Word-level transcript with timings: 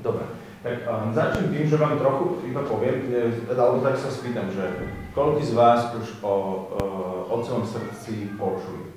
Dobre, 0.00 0.24
tak 0.64 0.84
um, 0.88 1.12
začnem 1.12 1.52
tým, 1.52 1.64
že 1.68 1.76
vám 1.76 2.00
trochu 2.00 2.40
iba 2.48 2.64
poviem, 2.64 3.04
alebo 3.52 3.84
tak 3.84 3.96
sa 4.00 4.08
spýtam, 4.08 4.48
že 4.48 4.64
koľko 5.12 5.40
z 5.44 5.52
vás 5.52 5.92
už 5.92 6.24
o 6.24 6.32
uh, 6.32 7.32
otcovom 7.32 7.64
srdci 7.68 8.32
počuli? 8.40 8.96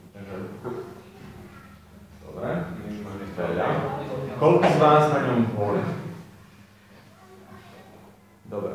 Dobre, 2.24 2.50
veľa. 3.36 3.68
Koľko 4.40 4.68
z 4.68 4.78
vás 4.80 5.04
na 5.12 5.20
ňom 5.28 5.40
boli? 5.56 5.84
Dobre. 8.48 8.74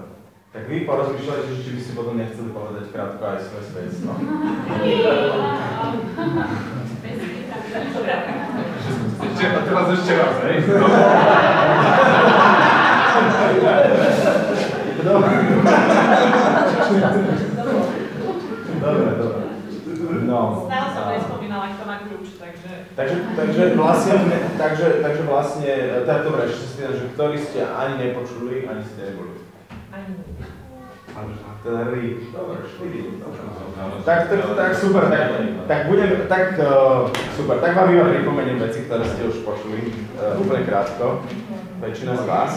Tak 0.49 0.65
vy 0.65 0.89
porozmýšľajte, 0.89 1.49
že 1.55 1.65
či 1.65 1.71
by 1.77 1.81
ste 1.81 1.93
potom 1.93 2.17
nechceli 2.17 2.51
povedať 2.57 2.89
krátko 2.93 3.23
aj 3.25 3.41
svoje 3.45 3.89
svedectvo. 9.39 9.63
A 9.63 9.67
teraz 9.71 9.87
ešte 9.95 10.13
raz, 10.19 10.35
hej? 10.43 10.57
Dobre. 14.99 15.35
Dobre, 18.79 19.11
dobre. 19.19 19.43
No. 20.29 20.69
Stále 20.69 20.89
som 20.93 21.05
nespomínala, 21.09 21.67
kto 21.73 21.83
má 21.87 21.97
kľúč, 22.05 22.37
takže... 22.37 22.71
Takže, 22.93 23.17
takže 23.33 23.63
vlastne, 23.79 24.15
takže, 24.59 24.87
takže 25.01 25.23
vlastne, 25.25 25.73
tak 26.05 26.19
dobre, 26.27 26.41
ešte 26.51 26.65
spýtam, 26.69 26.95
že 26.95 27.05
ktorí 27.17 27.37
ste 27.41 27.61
ani 27.65 27.95
nepočuli, 27.97 28.67
ani 28.69 28.83
ste 28.85 29.01
neboli. 29.13 29.41
Ani 29.95 30.21
Dobre, 32.33 32.59
štyri. 32.69 33.01
Tak, 34.05 34.21
tak, 34.29 34.41
tak, 34.57 34.73
super, 34.75 35.03
tak, 35.11 35.25
tak 35.67 35.81
budem, 35.89 36.11
tak, 36.29 36.59
uh, 36.59 37.09
super, 37.37 37.57
tak 37.61 37.73
vám 37.77 37.93
iba 37.95 38.09
pripomeniem 38.09 38.59
veci, 38.59 38.87
ktoré 38.87 39.05
ste 39.05 39.29
už 39.29 39.43
počuli, 39.43 39.93
uh, 40.17 40.39
úplne 40.39 40.65
krátko, 40.65 41.23
väčšina 41.83 42.13
z 42.19 42.25
vás. 42.25 42.53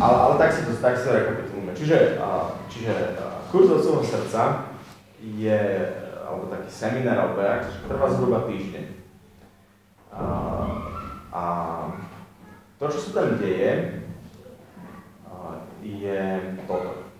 Ale, 0.00 0.16
ale 0.16 0.34
tak 0.38 0.50
si 0.54 0.60
to, 0.64 0.72
tak 0.78 0.94
si 0.96 1.04
to 1.06 1.12
rekapitulujeme. 1.12 1.72
Čiže, 1.74 1.98
uh, 2.22 2.54
čiže 2.70 2.94
uh, 3.18 3.44
kurz 3.50 3.68
od 3.70 4.06
srdca 4.06 4.72
je, 5.20 5.62
alebo 6.24 6.48
taký 6.48 6.70
seminár, 6.70 7.18
alebo 7.18 7.42
jak, 7.42 7.68
trvá 7.84 8.06
zhruba 8.08 8.38
týždeň. 8.48 8.86
Uh, 10.10 10.66
a 11.30 11.42
to, 12.80 12.88
čo 12.88 12.98
sa 12.98 13.10
tam 13.22 13.38
deje, 13.38 13.99
je 15.82 16.20
toto. 16.68 17.10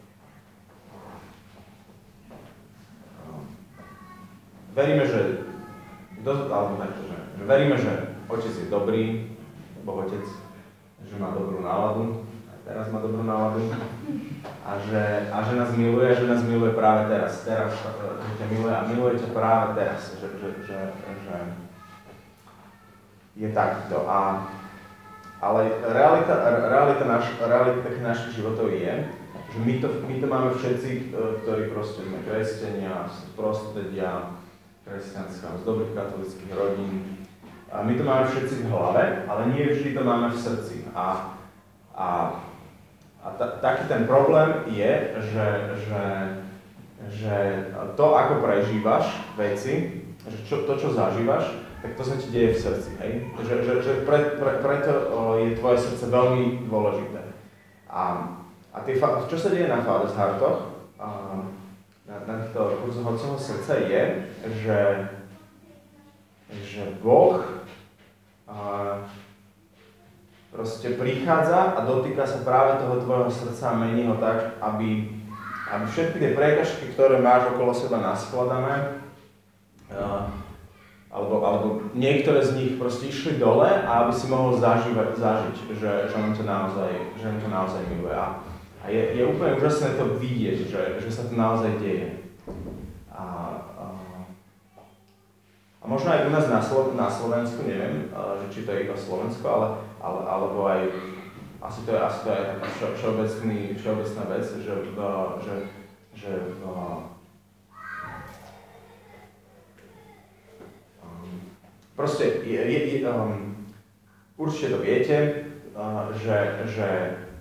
Veríme, 4.70 5.02
že, 5.02 5.50
alebo 6.24 6.78
takto, 6.78 7.02
že, 7.10 7.18
že 7.36 7.42
veríme, 7.44 7.76
že 7.76 7.92
Otec 8.30 8.54
je 8.54 8.70
dobrý, 8.70 9.34
Boh 9.82 10.06
Otec, 10.06 10.22
že 11.02 11.14
má 11.18 11.34
dobrú 11.34 11.58
náladu, 11.58 12.22
aj 12.46 12.58
teraz 12.62 12.86
má 12.94 13.02
dobrú 13.02 13.26
náladu, 13.26 13.66
a 14.62 14.70
že, 14.86 15.26
a 15.34 15.36
že 15.42 15.52
nás 15.58 15.74
miluje, 15.74 16.14
že 16.14 16.30
nás 16.30 16.42
miluje 16.46 16.70
práve 16.78 17.10
teraz, 17.10 17.42
teraz, 17.42 17.74
že 17.74 18.32
ťa 18.38 18.46
miluje 18.46 18.72
a 18.72 18.86
miluje 18.86 19.18
ťa 19.18 19.28
práve 19.34 19.66
teraz, 19.74 20.00
že, 20.14 20.28
že, 20.38 20.48
že, 20.68 20.78
že 21.26 21.36
je 23.40 23.48
takto. 23.50 24.06
A 24.06 24.46
ale 25.40 25.72
realita, 25.80 26.36
realita, 26.68 27.04
naš, 27.08 27.32
realita 27.40 27.80
takých 27.80 28.04
našich 28.04 28.32
životov 28.36 28.68
je, 28.76 29.08
že 29.50 29.58
my 29.58 29.74
to, 29.80 29.88
my 30.04 30.14
to 30.20 30.26
máme 30.28 30.50
všetci, 30.54 30.90
e, 30.92 31.02
ktorí 31.42 31.72
proste 31.72 32.04
sme 32.04 32.20
kresťania, 32.28 33.08
z 33.08 33.18
prostredia 33.34 34.36
kresťanského, 34.84 35.58
z 35.58 35.62
dobrých 35.64 35.96
katolických 35.96 36.52
rodín. 36.52 37.24
A 37.72 37.82
my 37.82 37.92
to 37.96 38.04
máme 38.04 38.24
všetci 38.28 38.54
v 38.62 38.70
hlave, 38.70 39.02
ale 39.26 39.42
nie 39.54 39.64
vždy 39.64 39.96
to 39.96 40.02
máme 40.04 40.28
v 40.28 40.38
srdci. 40.38 40.76
A, 40.92 41.34
a, 41.96 42.08
a 43.24 43.28
ta, 43.40 43.46
taký 43.64 43.88
ten 43.88 44.04
problém 44.04 44.68
je, 44.70 44.92
že, 45.30 45.48
že, 45.88 46.04
že 47.10 47.36
to, 47.96 48.06
ako 48.12 48.44
prežívaš 48.44 49.08
veci, 49.40 50.04
že 50.28 50.38
čo, 50.44 50.68
to, 50.68 50.76
čo 50.76 50.92
zažívaš, 50.92 51.48
tak 51.80 51.96
to 51.96 52.02
sa 52.04 52.14
ti 52.20 52.28
deje 52.28 52.56
v 52.56 52.60
srdci, 52.60 52.90
hej? 53.00 53.12
Že, 53.40 53.54
že, 53.64 53.72
že 53.80 53.92
pre, 54.04 54.36
pre, 54.36 54.60
preto 54.60 54.92
je 55.40 55.56
tvoje 55.56 55.78
srdce 55.80 56.12
veľmi 56.12 56.68
dôležité. 56.68 57.24
A, 57.88 58.36
a 58.76 58.78
tie, 58.84 59.00
čo 59.00 59.36
sa 59.40 59.48
deje 59.48 59.64
na 59.64 59.80
Fathers 59.80 60.12
Heartoch, 60.12 60.70
na, 62.04 62.16
na 62.28 62.34
týchto 62.44 62.84
kurzoch 62.84 63.06
Otcovho 63.16 63.38
srdca 63.40 63.80
je, 63.80 64.02
že, 64.60 64.80
že 66.68 66.82
Boh 67.00 67.40
a, 68.44 69.00
proste 70.52 71.00
prichádza 71.00 71.78
a 71.78 71.80
dotýka 71.86 72.28
sa 72.28 72.44
práve 72.44 72.82
toho 72.84 73.00
tvojho 73.00 73.30
srdca 73.32 73.72
a 73.72 73.78
mení 73.80 74.04
ho 74.04 74.20
tak, 74.20 74.60
aby, 74.60 75.16
aby 75.72 75.84
všetky 75.88 76.16
tie 76.18 76.36
prekažky, 76.36 76.84
ktoré 76.92 77.22
máš 77.22 77.56
okolo 77.56 77.72
seba 77.72 78.02
naskladané, 78.02 79.00
alebo, 81.10 81.42
alebo 81.42 81.66
niektoré 81.90 82.38
z 82.38 82.54
nich 82.54 82.72
proste 82.78 83.10
išli 83.10 83.42
dole 83.42 83.66
a 83.66 84.06
aby 84.06 84.14
si 84.14 84.30
mohol 84.30 84.54
zažívať, 84.54 85.18
zažiť, 85.18 85.56
že, 85.74 85.92
že 86.06 86.14
on 86.14 86.30
to 86.30 86.46
naozaj, 86.46 86.90
že 87.18 87.24
on 87.26 87.38
to 87.42 87.48
naozaj 87.50 87.82
miluje. 87.90 88.14
A, 88.14 88.38
a 88.80 88.84
je, 88.86 89.18
je 89.18 89.22
úplne 89.26 89.58
úžasné 89.58 89.98
to 89.98 90.06
vidieť, 90.22 90.70
že, 90.70 90.82
že 91.02 91.10
sa 91.10 91.26
to 91.26 91.34
naozaj 91.34 91.82
deje. 91.82 92.30
A, 93.10 93.22
a, 93.74 93.84
a 95.82 95.84
možno 95.90 96.14
aj 96.14 96.30
u 96.30 96.30
nás 96.30 96.46
na, 96.46 96.62
Slo, 96.62 96.94
na 96.94 97.10
Slovensku, 97.10 97.66
neviem, 97.66 98.06
že 98.14 98.46
či 98.54 98.60
to 98.62 98.70
je 98.70 98.86
iba 98.86 98.94
Slovensko, 98.94 99.44
ale, 99.50 99.66
ale, 99.98 100.20
alebo 100.30 100.58
aj, 100.70 100.94
asi 101.58 101.80
to 101.82 101.90
je, 101.90 102.00
asi 102.06 102.18
to 102.22 102.28
je 102.30 102.42
taká 102.54 102.66
všeobecný, 102.94 103.58
všeobecná 103.74 104.22
vec, 104.30 104.46
že, 104.62 104.74
že, 104.86 104.94
že, 105.42 105.54
že 106.14 106.30
Proste 112.00 112.40
je, 112.48 112.56
je, 112.56 112.80
je, 112.96 112.98
um, 113.04 113.52
určite 114.40 114.72
to 114.72 114.78
viete, 114.80 115.16
uh, 115.76 116.08
že, 116.16 116.64
že 116.72 116.88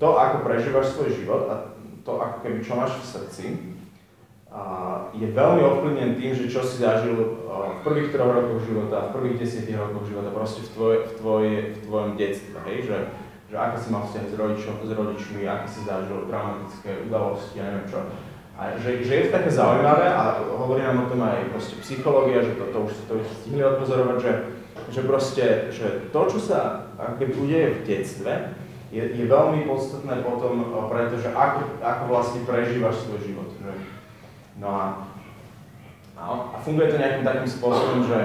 to, 0.04 0.20
ako 0.20 0.44
prežívaš 0.44 0.92
svoj 0.92 1.16
život 1.16 1.48
a 1.48 1.72
to, 2.04 2.20
ako 2.20 2.44
keby 2.44 2.60
čo 2.60 2.76
máš 2.76 3.00
v 3.00 3.08
srdci, 3.08 3.46
uh, 4.52 5.08
je 5.16 5.32
veľmi 5.32 5.64
ovplyvnené 5.64 6.20
tým, 6.20 6.36
že 6.36 6.52
čo 6.52 6.60
si 6.60 6.84
zažil 6.84 7.16
uh, 7.16 7.80
v 7.80 7.88
prvých 7.88 8.12
troch 8.12 8.36
rokoch 8.36 8.60
života, 8.68 9.08
v 9.08 9.16
prvých 9.16 9.48
desiatich 9.48 9.80
rokoch 9.80 10.04
života, 10.12 10.36
proste 10.36 10.60
v, 10.68 10.70
tvoj, 10.76 10.96
v, 11.08 11.12
tvoj, 11.24 11.46
v 11.72 11.78
tvojom 11.88 12.12
detstve, 12.20 12.60
hej? 12.68 12.78
Že, 12.84 12.98
že 13.48 13.56
ako 13.56 13.76
si 13.80 13.88
mal 13.96 14.04
vzťah 14.04 14.26
s, 14.28 14.34
rodičom, 14.36 14.74
s 14.84 14.92
rodičmi, 14.92 15.42
aké 15.48 15.68
si 15.72 15.88
zažil 15.88 16.28
traumatické 16.28 17.08
udalosti, 17.08 17.64
ja 17.64 17.64
neviem 17.64 17.88
čo. 17.88 18.04
A 18.60 18.76
že, 18.76 19.08
že 19.08 19.14
je 19.16 19.24
to 19.32 19.36
také 19.40 19.48
zaujímavé 19.56 20.12
a 20.12 20.44
hovorí 20.52 20.84
nám 20.84 21.08
o 21.08 21.10
tom 21.10 21.24
aj 21.24 21.48
proste 21.56 21.80
psychológia, 21.80 22.44
že 22.44 22.60
to, 22.60 22.68
to 22.76 22.80
už 22.84 22.94
to 23.08 23.14
už 23.24 23.28
stihli 23.40 23.64
odpozorovať, 23.64 24.18
že, 24.20 24.34
že 24.92 25.02
proste, 25.08 25.46
že 25.72 25.88
to, 26.12 26.22
čo 26.28 26.40
sa 26.44 26.60
keby 27.16 27.40
udeje 27.40 27.68
v 27.72 27.84
detstve, 27.88 28.34
je, 28.92 29.00
je 29.00 29.26
veľmi 29.32 29.64
podstatné 29.64 30.28
potom, 30.28 30.76
pretože 30.92 31.32
ako, 31.32 31.80
ako 31.80 32.04
vlastne 32.12 32.44
prežívaš 32.44 33.08
svoj 33.08 33.20
život. 33.24 33.50
Že? 33.64 33.72
No 34.60 34.68
a, 34.76 34.86
a 36.20 36.58
funguje 36.60 36.92
to 36.92 37.00
nejakým 37.00 37.24
takým 37.24 37.48
spôsobom, 37.48 38.12
že, 38.12 38.22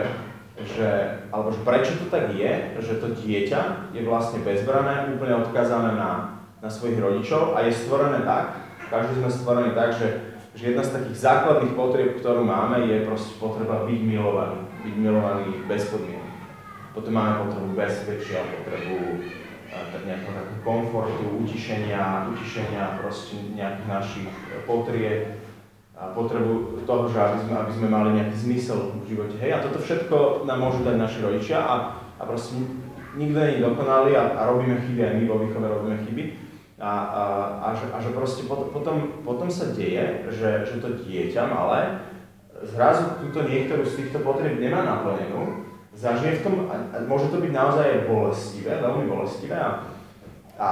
že, 0.66 0.90
alebo 1.30 1.54
že 1.54 1.62
prečo 1.62 1.94
to 2.02 2.10
tak 2.10 2.34
je, 2.34 2.74
že 2.82 2.98
to 2.98 3.14
dieťa 3.22 3.94
je 3.94 4.02
vlastne 4.02 4.42
bezbrané, 4.42 5.14
úplne 5.14 5.46
odkázané 5.46 5.94
na, 5.94 6.42
na 6.58 6.70
svojich 6.72 6.98
rodičov 6.98 7.54
a 7.54 7.62
je 7.62 7.70
stvorené 7.70 8.26
tak, 8.26 8.63
každý 8.90 9.20
sme 9.20 9.30
stvorení 9.30 9.70
tak, 9.72 9.94
že, 9.96 10.36
že 10.56 10.72
jedna 10.72 10.84
z 10.84 10.94
takých 11.00 11.18
základných 11.20 11.74
potrieb, 11.76 12.10
ktorú 12.20 12.42
máme, 12.44 12.84
je 12.88 13.04
proste 13.04 13.36
potreba 13.36 13.84
byť 13.84 14.00
milovaný. 14.02 14.60
Byť 14.84 14.94
milovaný 15.00 15.44
bez 15.64 15.88
podmienok. 15.88 16.32
Potom 16.92 17.12
máme 17.16 17.48
potrebu 17.48 17.68
bezpečia, 17.74 18.44
potrebu 18.44 19.24
tak 19.74 20.06
nejakého 20.06 20.30
takého 20.30 20.60
komfortu, 20.62 21.24
utišenia, 21.42 22.30
utišenia 22.30 23.02
proste 23.02 23.42
nejakých 23.58 23.88
našich 23.90 24.30
potrieb, 24.70 25.34
a 25.94 26.10
potrebu 26.10 26.82
toho, 26.82 27.06
že 27.06 27.18
aby 27.22 27.38
sme, 27.46 27.54
aby 27.54 27.72
sme 27.72 27.88
mali 27.88 28.08
nejaký 28.18 28.34
zmysel 28.34 28.78
v 28.98 29.14
živote. 29.14 29.38
Hej, 29.38 29.50
a 29.54 29.62
toto 29.62 29.78
všetko 29.78 30.42
nám 30.42 30.58
môžu 30.58 30.82
dať 30.82 30.98
naši 30.98 31.18
rodičia 31.22 31.62
a, 31.62 31.74
a 32.18 32.22
proste 32.26 32.58
nikto 33.14 33.38
nie 33.38 33.58
je 33.58 33.62
dokonalý 33.62 34.18
a, 34.18 34.34
a 34.34 34.50
robíme 34.50 34.74
chyby, 34.74 35.00
aj 35.06 35.14
my 35.22 35.24
vo 35.30 35.38
výchove 35.38 35.66
robíme 35.70 35.96
chyby. 36.02 36.22
A, 36.74 36.90
a, 36.90 37.22
a, 37.62 37.68
že, 37.78 37.86
a 37.94 38.02
že 38.02 38.10
proste 38.10 38.50
potom, 38.50 39.22
potom 39.22 39.46
sa 39.46 39.70
deje, 39.70 40.26
že, 40.34 40.66
že 40.66 40.82
to 40.82 40.98
dieťa 41.06 41.46
malé 41.46 42.02
zrazu 42.66 43.20
túto 43.20 43.44
niektorú 43.44 43.84
z 43.84 44.04
týchto 44.04 44.24
potrieb 44.24 44.56
nemá 44.58 44.82
naplnenú, 44.82 45.68
zažije 45.94 46.40
v 46.40 46.42
tom, 46.42 46.54
a 46.72 46.98
môže 47.06 47.30
to 47.30 47.38
byť 47.38 47.52
naozaj 47.52 48.08
bolestivé, 48.08 48.82
veľmi 48.82 49.04
bolestivé 49.06 49.56
a, 49.58 49.70
a, 50.58 50.70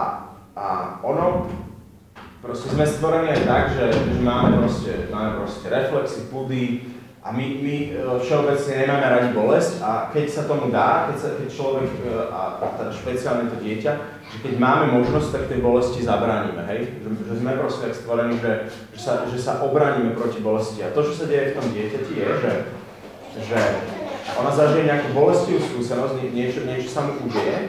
a 0.57 0.67
ono, 1.05 1.47
proste 2.43 2.73
sme 2.73 2.87
stvorení 2.87 3.31
aj 3.31 3.43
tak, 3.47 3.65
že, 3.77 3.87
že 3.93 4.21
máme 4.23 4.59
proste, 4.59 4.93
máme 5.13 5.31
proste 5.39 5.67
reflexy, 5.71 6.21
pudy, 6.33 6.93
A 7.23 7.31
my, 7.31 7.63
my 7.63 7.77
e, 7.87 7.91
všeobecne 8.19 8.83
nemáme 8.83 9.07
radi 9.07 9.31
bolesť 9.31 9.79
a 9.79 10.11
keď 10.11 10.27
sa 10.27 10.43
tomu 10.43 10.75
dá, 10.75 11.07
keď, 11.07 11.17
sa, 11.23 11.29
keď 11.39 11.49
človek, 11.55 11.91
e, 12.03 12.19
a 12.19 12.59
teda 12.75 12.91
špeciálne 12.91 13.47
to 13.47 13.63
dieťa, 13.63 13.93
že 14.33 14.37
keď 14.41 14.55
máme 14.57 14.97
možnosť, 14.97 15.29
tak 15.29 15.53
tej 15.53 15.61
bolesti 15.61 16.01
zabránime, 16.01 16.65
hej? 16.65 17.05
Že, 17.05 17.09
že 17.21 17.35
sme 17.37 17.53
proste 17.61 17.81
tak 17.85 17.93
stvorení, 17.93 18.41
že, 18.41 18.73
že, 18.97 19.01
sa, 19.05 19.13
že 19.29 19.37
sa 19.37 19.61
obránime 19.61 20.17
proti 20.17 20.41
bolesti. 20.41 20.81
A 20.81 20.89
to, 20.89 21.05
čo 21.05 21.13
sa 21.13 21.29
deje 21.29 21.53
v 21.53 21.57
tom 21.61 21.69
dieťati, 21.69 22.13
je, 22.17 22.29
že, 22.41 22.53
že 23.45 23.61
ona 24.41 24.49
zažije 24.49 24.89
nejakú 24.89 25.13
bolestivú 25.13 25.61
skúsenosť, 25.61 26.33
niečo, 26.33 26.65
niečo 26.65 26.89
sa 26.89 27.05
mu 27.05 27.21
udeje. 27.29 27.69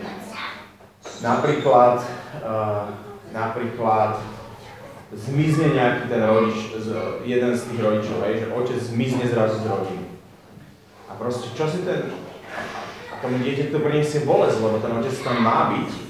Napríklad, 1.19 1.99
uh, 2.39 2.95
napríklad 3.35 4.23
zmizne 5.11 5.75
nejaký 5.75 6.03
ten 6.07 6.21
rodič, 6.23 6.57
z, 6.79 6.87
jeden 7.27 7.51
z 7.51 7.61
tých 7.67 7.79
rodičov, 7.83 8.23
hej, 8.23 8.33
že 8.39 8.55
otec 8.55 8.79
zmizne 8.79 9.25
zrazu 9.27 9.59
z 9.59 9.67
rodiny. 9.67 10.07
A 11.11 11.19
proste, 11.19 11.51
čo 11.51 11.67
si 11.67 11.83
ten, 11.83 12.07
a 13.11 13.13
tomu 13.19 13.43
dieťa 13.43 13.69
to 13.69 13.83
priniesie 13.83 14.23
bolesť, 14.23 14.63
lebo 14.63 14.79
ten 14.79 14.95
otec 14.95 15.15
tam 15.21 15.43
má 15.43 15.75
byť. 15.75 16.02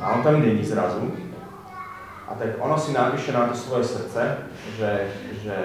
A 0.00 0.14
on 0.14 0.22
tam 0.22 0.40
není 0.40 0.64
zrazu. 0.64 1.12
A 2.28 2.34
tak 2.34 2.60
ono 2.60 2.78
si 2.78 2.92
napíše 2.92 3.32
na 3.32 3.48
to 3.48 3.54
svoje 3.54 3.84
srdce, 3.84 4.36
že, 4.76 5.10
že, 5.44 5.58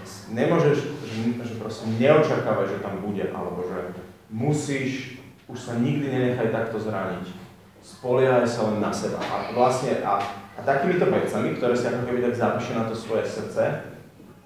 nemôžeš, 0.30 0.78
že, 1.04 1.20
že 1.42 1.54
proste 1.58 1.90
neočakávaj, 1.98 2.68
že 2.68 2.82
tam 2.82 3.02
bude, 3.02 3.26
alebo 3.34 3.66
že 3.66 3.98
musíš, 4.30 5.18
už 5.50 5.58
sa 5.58 5.74
nikdy 5.74 6.06
nenechaj 6.06 6.54
takto 6.54 6.78
zraniť 6.78 7.50
spoliehaj 7.80 8.44
sa 8.44 8.68
len 8.70 8.78
na 8.80 8.92
seba. 8.92 9.20
A 9.20 9.52
vlastne, 9.56 10.04
a, 10.04 10.20
a 10.56 10.60
takýmito 10.60 11.08
vecami, 11.08 11.56
ktoré 11.56 11.72
si 11.72 11.88
ako 11.88 12.04
keby 12.04 12.20
tak 12.28 12.34
zapíše 12.36 12.72
na 12.76 12.84
to 12.86 12.94
svoje 12.94 13.24
srdce, 13.24 13.89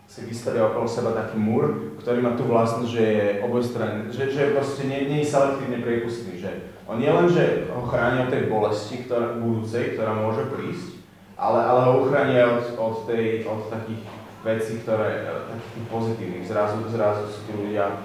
si 0.05 0.21
vystavia 0.29 0.69
okolo 0.69 0.87
seba 0.87 1.11
taký 1.17 1.41
múr, 1.41 1.97
ktorý 1.99 2.23
má 2.23 2.39
tú 2.39 2.47
vlastnosť, 2.47 2.91
že 2.93 3.03
je 3.03 3.27
obojstranný, 3.43 4.13
že, 4.13 4.31
že 4.31 4.53
proste 4.55 4.87
nie, 4.87 5.11
nie 5.11 5.19
je 5.25 5.33
selektívne 5.33 5.81
priepustný, 5.81 6.39
že 6.39 6.51
on 6.85 7.01
nie 7.01 7.09
len, 7.09 7.27
že 7.27 7.67
ho 7.73 7.83
chráni 7.89 8.29
od 8.29 8.31
tej 8.31 8.53
bolesti 8.53 9.09
ktorá, 9.09 9.41
budúcej, 9.41 9.97
ktorá 9.97 10.13
môže 10.13 10.47
prísť, 10.53 11.01
ale, 11.41 11.65
ale 11.65 11.81
ho 11.89 11.93
uchráni 12.05 12.37
od, 12.45 12.77
od, 12.77 13.09
tej, 13.09 13.49
od 13.49 13.73
takých 13.73 14.05
vecí, 14.45 14.85
ktoré, 14.85 15.25
takých 15.49 15.87
pozitívnych. 15.89 16.45
Zrazu, 16.45 16.85
zrazu 16.93 17.25
sú 17.33 17.41
tí 17.49 17.53
ľudia, 17.57 18.05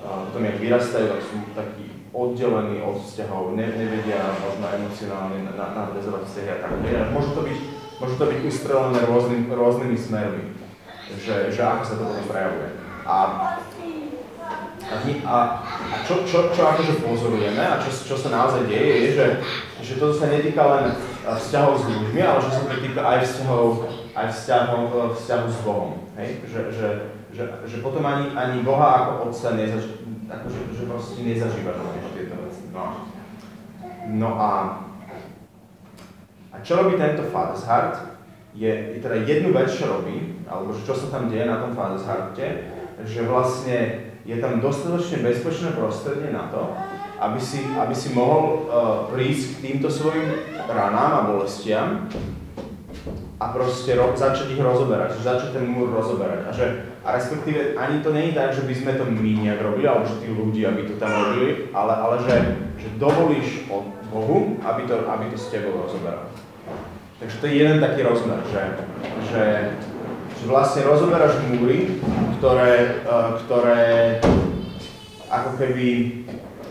potom 0.00 0.46
jak 0.46 0.62
vyrastajú, 0.62 1.06
tak 1.10 1.20
sú 1.26 1.36
takí 1.52 1.86
oddelení 2.10 2.82
od 2.82 3.02
vzťahov, 3.02 3.54
ne, 3.54 3.66
nevedia 3.66 4.34
možno 4.38 4.66
emocionálne 4.66 5.50
nadvezovať 5.54 6.22
vzťahy 6.26 6.48
a 6.50 6.56
tak. 6.62 6.70
Môže 7.10 7.30
to 7.34 7.42
byť, 7.42 7.58
môže 7.98 8.14
to 8.18 8.24
byť 8.26 8.40
ustrelené 8.46 9.00
rôznym, 9.06 9.42
rôznymi 9.50 9.98
smermi, 9.98 10.44
že, 11.18 11.50
že 11.50 11.60
ako 11.64 11.82
sa 11.82 11.94
to 11.98 12.02
potom 12.06 12.26
prejavuje. 12.30 12.68
A, 13.06 13.16
a, 14.90 14.94
a, 15.26 15.36
a 15.66 15.94
čo, 16.06 16.22
čo, 16.26 16.54
čo 16.54 16.62
akože 16.62 17.02
pozorujeme 17.02 17.62
a 17.62 17.82
čo, 17.82 17.90
čo 17.90 18.16
sa 18.18 18.28
naozaj 18.30 18.70
deje, 18.70 18.94
je, 18.94 19.08
že, 19.18 19.26
že 19.82 19.92
toto 19.98 20.14
sa 20.14 20.30
netýka 20.30 20.62
len 20.62 20.94
vzťahov 21.26 21.74
s 21.78 21.84
ľuďmi, 21.86 22.20
ale 22.22 22.38
že 22.42 22.50
sa 22.54 22.62
to 22.66 22.76
týka 22.82 23.02
aj 23.02 23.18
vzťahov, 23.26 23.68
aj 24.14 24.26
vzťahov, 24.34 24.82
vzťahov 25.18 25.48
s 25.50 25.58
Bohom. 25.62 25.90
Hej? 26.18 26.28
Že, 26.46 26.60
že, 26.74 26.88
že, 27.34 27.44
že 27.66 27.76
potom 27.82 28.02
ani, 28.02 28.34
ani 28.34 28.66
Boha 28.66 28.88
ako 29.06 29.30
Otca 29.30 29.54
nezač, 29.54 29.84
akože, 30.26 30.58
že 30.74 30.82
proste 30.86 31.22
nezažívaš 31.22 31.78
tieto 32.14 32.34
veci. 32.42 32.62
No. 32.74 32.84
no 34.10 34.30
a, 34.38 34.50
a 36.50 36.56
čo 36.66 36.82
robí 36.82 36.98
tento 36.98 37.26
Father's 37.30 37.62
je, 37.66 38.10
je 38.54 38.98
teda 38.98 39.22
jednu 39.22 39.54
vec, 39.54 39.70
čo 39.70 39.86
robí, 39.86 40.42
alebo 40.50 40.74
že 40.74 40.82
čo 40.82 40.94
sa 40.94 41.06
tam 41.14 41.30
deje 41.30 41.46
na 41.46 41.62
tom 41.62 41.72
Father's 41.78 42.06
že 43.00 43.24
vlastne 43.24 44.10
je 44.28 44.36
tam 44.36 44.60
dostatočne 44.60 45.24
bezpečné 45.24 45.72
prostredie 45.72 46.28
na 46.28 46.52
to, 46.52 46.76
aby 47.20 47.40
si, 47.40 47.64
aby 47.76 47.94
si 47.96 48.12
mohol 48.12 48.44
uh, 48.44 49.08
prísť 49.08 49.56
k 49.56 49.62
týmto 49.64 49.88
svojim 49.88 50.28
ranám 50.68 51.24
a 51.24 51.26
bolestiam 51.28 51.88
a 53.40 53.44
proste 53.56 53.96
ro- 53.96 54.12
začať 54.12 54.52
ich 54.52 54.60
rozoberať, 54.60 55.16
začať 55.16 55.56
ten 55.56 55.64
múr 55.64 55.88
rozoberať. 55.88 56.40
A, 56.44 56.50
že, 56.52 56.66
a 57.00 57.16
respektíve 57.16 57.76
ani 57.80 58.04
to 58.04 58.12
nie 58.12 58.32
je 58.32 58.36
tak, 58.36 58.52
že 58.52 58.68
by 58.68 58.74
sme 58.76 58.92
to 59.00 59.04
my 59.08 59.32
nejak 59.40 59.60
robili, 59.64 59.88
alebo 59.88 60.04
že 60.04 60.20
tí 60.20 60.28
ľudia 60.28 60.76
by 60.76 60.82
to 60.84 60.94
tam 61.00 61.12
robili, 61.12 61.72
ale, 61.72 61.92
ale 61.96 62.16
že, 62.28 62.36
že 62.76 62.88
dovolíš 63.00 63.64
od 63.72 63.88
Bohu, 64.12 64.60
aby 64.60 64.84
to, 64.84 65.08
aby 65.08 65.24
to 65.32 65.36
s 65.40 65.48
tebou 65.48 65.80
rozoberal. 65.80 66.28
Takže 67.20 67.36
to 67.36 67.44
je 67.46 67.54
jeden 67.54 67.78
taký 67.84 68.00
rozmer, 68.00 68.40
že, 68.48 68.62
že, 69.28 69.44
že 70.40 70.44
vlastne 70.48 70.88
rozoberáš 70.88 71.36
múry, 71.52 72.00
ktoré, 72.40 73.04
uh, 73.04 73.36
ktoré 73.44 73.84
ako 75.28 75.50
keby 75.60 75.88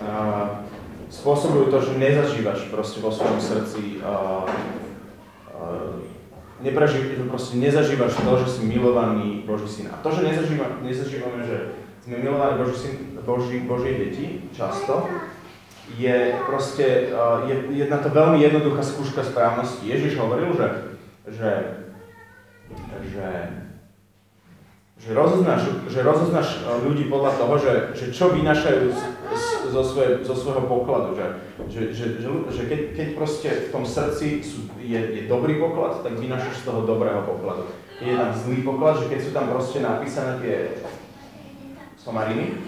uh, 0.02 0.66
spôsobujú 1.14 1.70
to, 1.70 1.78
že 1.86 2.02
nezažívaš 2.02 2.66
proste 2.74 2.98
vo 2.98 3.14
svojom 3.14 3.38
srdci 3.38 4.02
nepreží, 6.62 7.00
že 7.16 7.24
proste 7.28 7.56
nezažívaš 7.58 8.14
to, 8.20 8.32
že 8.44 8.48
si 8.52 8.62
milovaný 8.68 9.44
Boží 9.48 9.68
syn. 9.68 9.88
A 9.92 10.00
to, 10.04 10.12
že 10.12 10.28
nezažíva, 10.28 10.84
nezažívame, 10.84 11.40
že 11.48 11.58
sme 12.04 12.20
milovaní 12.20 12.60
Boží 12.60 12.76
syn, 12.76 12.94
Boží, 13.24 13.92
deti 13.96 14.26
často, 14.52 15.08
je 15.98 16.38
proste, 16.46 17.10
je, 17.50 17.56
je 17.74 17.86
na 17.90 17.98
to 17.98 18.14
veľmi 18.14 18.44
jednoduchá 18.44 18.84
skúška 18.84 19.26
správnosti. 19.26 19.90
Ježiš 19.90 20.20
hovoril, 20.20 20.54
že, 20.54 20.68
že, 21.32 21.52
že 23.10 23.28
že 25.00 25.16
rozoznáš, 25.16 25.88
že 25.88 26.04
rozoznáš 26.04 26.60
e, 26.60 26.84
ľudí 26.84 27.08
podľa 27.08 27.40
toho, 27.40 27.56
že, 27.56 27.74
že 27.96 28.06
čo 28.12 28.36
vynašajú 28.36 28.92
z, 28.92 29.02
z, 29.32 29.46
zo, 29.72 29.80
svoje, 29.80 30.28
zo 30.28 30.36
svojho 30.36 30.68
pokladu. 30.68 31.16
Že, 31.16 31.28
že, 31.72 31.82
že, 31.96 32.06
že, 32.20 32.28
že 32.52 32.64
keď, 32.68 32.80
keď 33.00 33.08
proste 33.16 33.50
v 33.50 33.68
tom 33.72 33.88
srdci 33.88 34.44
sú, 34.44 34.68
je, 34.84 35.00
je 35.00 35.24
dobrý 35.32 35.56
poklad, 35.56 36.04
tak 36.04 36.20
vynašaš 36.20 36.60
z 36.60 36.66
toho 36.68 36.84
dobrého 36.84 37.24
pokladu. 37.24 37.72
Je 38.04 38.12
tam 38.12 38.36
zlý 38.36 38.60
poklad, 38.68 39.00
že 39.00 39.08
keď 39.08 39.20
sú 39.24 39.32
tam 39.32 39.48
proste 39.48 39.80
napísané 39.80 40.36
tie 40.44 40.56
somariny, 41.96 42.60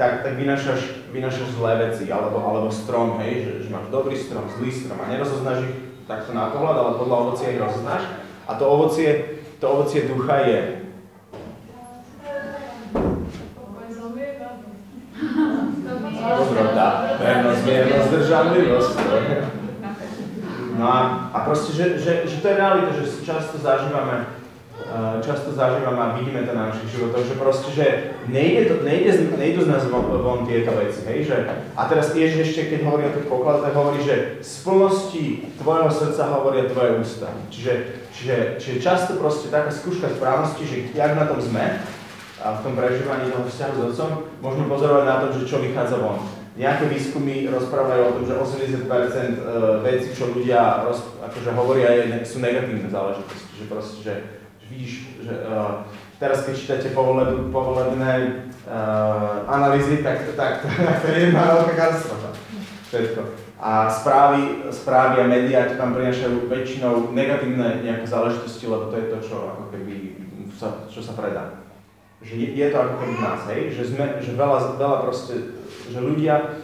tak, 0.00 0.24
tak 0.24 0.32
vynašaš, 0.40 0.95
vynašaš 1.16 1.56
zlé 1.56 1.72
veci, 1.88 2.12
alebo, 2.12 2.36
alebo 2.44 2.68
strom, 2.68 3.16
hej, 3.24 3.42
že, 3.42 3.52
že 3.66 3.68
máš 3.72 3.88
dobrý 3.88 4.12
strom, 4.12 4.44
zlý 4.60 4.68
strom 4.68 5.00
a 5.00 5.08
nerozoznáš 5.08 5.64
ich 5.64 5.74
takto 6.04 6.36
na 6.36 6.52
pohľad, 6.52 6.76
ale 6.76 6.92
podľa 7.00 7.16
ovocia 7.24 7.52
ich 7.56 7.62
rozoznáš. 7.62 8.04
A 8.46 8.54
to 8.54 8.64
ovocie, 8.68 9.40
to 9.58 9.64
ovocie 9.64 10.04
ducha 10.04 10.36
je 10.44 10.60
Dobrota, 16.26 17.16
vernosť, 17.16 17.62
miernosť, 17.64 18.06
zdržanlivosť. 18.10 18.96
No 20.76 20.84
a, 20.84 20.98
a 21.32 21.38
proste, 21.46 21.72
že, 21.72 21.84
že, 21.96 22.12
že 22.28 22.36
to 22.44 22.46
je 22.52 22.56
realita, 22.60 22.90
že 22.92 23.24
často 23.24 23.56
zažívame, 23.56 24.35
často 25.20 25.50
zažívame 25.52 25.98
a 25.98 26.14
vidíme 26.14 26.46
to 26.46 26.54
na 26.54 26.70
našich 26.70 26.94
životoch, 26.94 27.26
že 27.26 27.34
proste, 27.34 27.70
že 27.74 27.86
nejde, 28.30 28.70
to, 28.70 28.74
nejde, 28.86 29.34
nejdu 29.34 29.66
z 29.66 29.68
nás 29.68 29.82
von, 29.90 30.46
tieto 30.46 30.70
veci, 30.78 31.02
hej, 31.10 31.26
že 31.26 31.36
a 31.74 31.82
teraz 31.90 32.14
Ježiš 32.14 32.54
ešte, 32.54 32.70
keď 32.70 32.80
hovorí 32.86 33.02
o 33.10 33.14
tých 33.18 33.26
pokladoch, 33.26 33.66
tak 33.66 33.74
hovorí, 33.74 33.98
že 34.06 34.38
z 34.40 34.54
plnosti 34.62 35.24
tvojho 35.58 35.90
srdca 35.90 36.22
hovoria 36.30 36.70
tvoje 36.70 36.90
ústa. 37.02 37.28
Čiže, 37.50 37.72
čiže, 38.14 38.36
čiže 38.62 38.84
často 38.84 39.18
proste 39.18 39.50
taká 39.50 39.74
skúška 39.74 40.06
správnosti, 40.14 40.62
že 40.62 40.76
jak 40.94 41.12
na 41.18 41.26
tom 41.26 41.42
sme, 41.42 41.82
a 42.36 42.60
v 42.60 42.62
tom 42.62 42.72
prežívaní 42.76 43.32
toho 43.32 43.48
vzťahu 43.48 43.72
s 43.74 43.82
otcom, 43.90 44.10
môžeme 44.44 44.70
pozorovať 44.70 45.04
na 45.08 45.16
tom, 45.24 45.30
že 45.34 45.48
čo 45.48 45.58
vychádza 45.58 45.98
von. 45.98 46.20
Nejaké 46.56 46.88
výskumy 46.88 47.52
rozprávajú 47.52 48.02
o 48.06 48.14
tom, 48.16 48.24
že 48.24 48.32
80% 48.32 48.88
e, 48.88 49.38
vecí, 49.84 50.08
čo 50.16 50.32
ľudia 50.32 50.88
roz, 50.88 51.04
akože 51.20 51.50
hovoria, 51.52 51.92
je, 52.00 52.24
sú 52.24 52.40
negatívne 52.40 52.88
záležitosti. 52.88 53.60
Že 53.60 53.64
proste, 53.68 53.96
že 54.00 54.14
vidíš, 54.70 55.06
že 55.22 55.32
uh, 55.46 55.86
teraz 56.18 56.46
keď 56.46 56.54
čítate 56.56 56.88
povoleb, 56.94 57.52
povolebné 57.52 58.44
uh, 58.66 59.46
analýzy, 59.48 60.02
tak, 60.02 60.26
tak, 60.36 60.66
to 61.02 61.06
je 61.06 61.30
jedna 61.30 61.42
veľká 61.54 61.74
katastrofa. 61.74 62.30
Všetko. 62.86 63.20
A 63.56 63.88
správy, 63.88 64.68
správy 64.68 65.24
a 65.24 65.26
médiá 65.26 65.64
tam 65.74 65.96
prinašajú 65.96 66.46
väčšinou 66.46 67.10
negatívne 67.16 67.82
nejaké 67.82 68.04
záležitosti, 68.04 68.68
lebo 68.68 68.92
to 68.92 68.96
je 69.00 69.06
to, 69.10 69.18
čo 69.24 69.36
ako 69.48 69.64
keby 69.72 69.94
sa, 70.52 70.86
čo 70.86 71.00
sa 71.00 71.16
predá 71.16 71.66
že 72.26 72.34
je, 72.36 72.48
je 72.56 72.66
to 72.72 72.76
ako 72.80 72.94
keby 72.98 73.14
nás, 73.20 73.40
hej? 73.52 73.70
že, 73.76 73.92
sme, 73.92 74.18
že 74.18 74.32
veľa, 74.32 74.80
veľa 74.80 74.98
proste, 75.04 75.52
že 75.86 75.98
ľudia, 76.00 76.58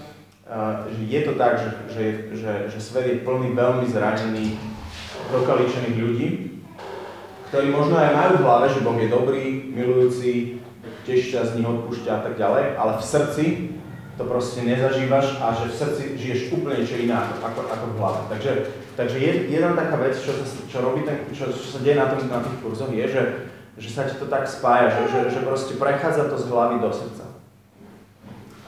uh, 0.49 0.89
že 0.89 1.03
je 1.07 1.21
to 1.23 1.33
tak, 1.37 1.61
že, 1.61 1.69
že, 1.93 2.05
že, 2.35 2.53
že 2.73 2.79
svet 2.81 3.07
je 3.07 3.23
plný 3.23 3.53
veľmi 3.53 3.87
zranených, 3.87 4.57
dokaličených 5.31 5.97
ľudí, 6.03 6.29
ktorí 7.53 7.69
možno 7.69 8.01
aj 8.01 8.17
majú 8.17 8.33
v 8.41 8.45
hlave, 8.49 8.67
že 8.73 8.81
Boh 8.81 8.97
je 8.97 9.13
dobrý, 9.13 9.45
milujúci, 9.77 10.57
teší 11.05 11.37
sa 11.37 11.45
z 11.45 11.61
nich, 11.61 11.69
odpúšťa 11.69 12.11
a 12.17 12.21
tak 12.25 12.41
ďalej, 12.41 12.65
ale 12.81 12.93
v 12.97 13.05
srdci 13.05 13.45
to 14.17 14.25
proste 14.25 14.65
nezažívaš 14.65 15.37
a 15.37 15.53
že 15.53 15.69
v 15.69 15.77
srdci 15.77 16.03
žiješ 16.17 16.49
úplne 16.57 16.81
niečo 16.81 16.97
iné 16.97 17.13
ako, 17.13 17.69
ako 17.69 17.85
v 17.93 17.97
hlave. 18.01 18.21
Takže, 18.33 18.53
takže 18.97 19.17
jedna 19.53 19.77
taká 19.77 20.01
vec, 20.01 20.17
čo, 20.17 20.33
sa, 20.33 20.45
čo, 20.49 20.79
robí 20.81 21.05
čo, 21.37 21.53
čo 21.53 21.69
sa 21.77 21.85
deje 21.85 22.01
na, 22.01 22.09
tom, 22.09 22.25
na 22.25 22.41
tých 22.41 22.57
kurzoch, 22.65 22.89
je, 22.89 23.05
že 23.05 23.23
že 23.73 23.89
sa 23.89 24.05
ti 24.05 24.21
to 24.21 24.29
tak 24.29 24.45
spája, 24.45 24.93
že, 24.93 25.03
že, 25.09 25.21
že 25.33 25.41
proste 25.49 25.81
prechádza 25.81 26.29
to 26.29 26.37
z 26.37 26.45
hlavy 26.53 26.77
do 26.81 26.93
srdca. 26.93 27.25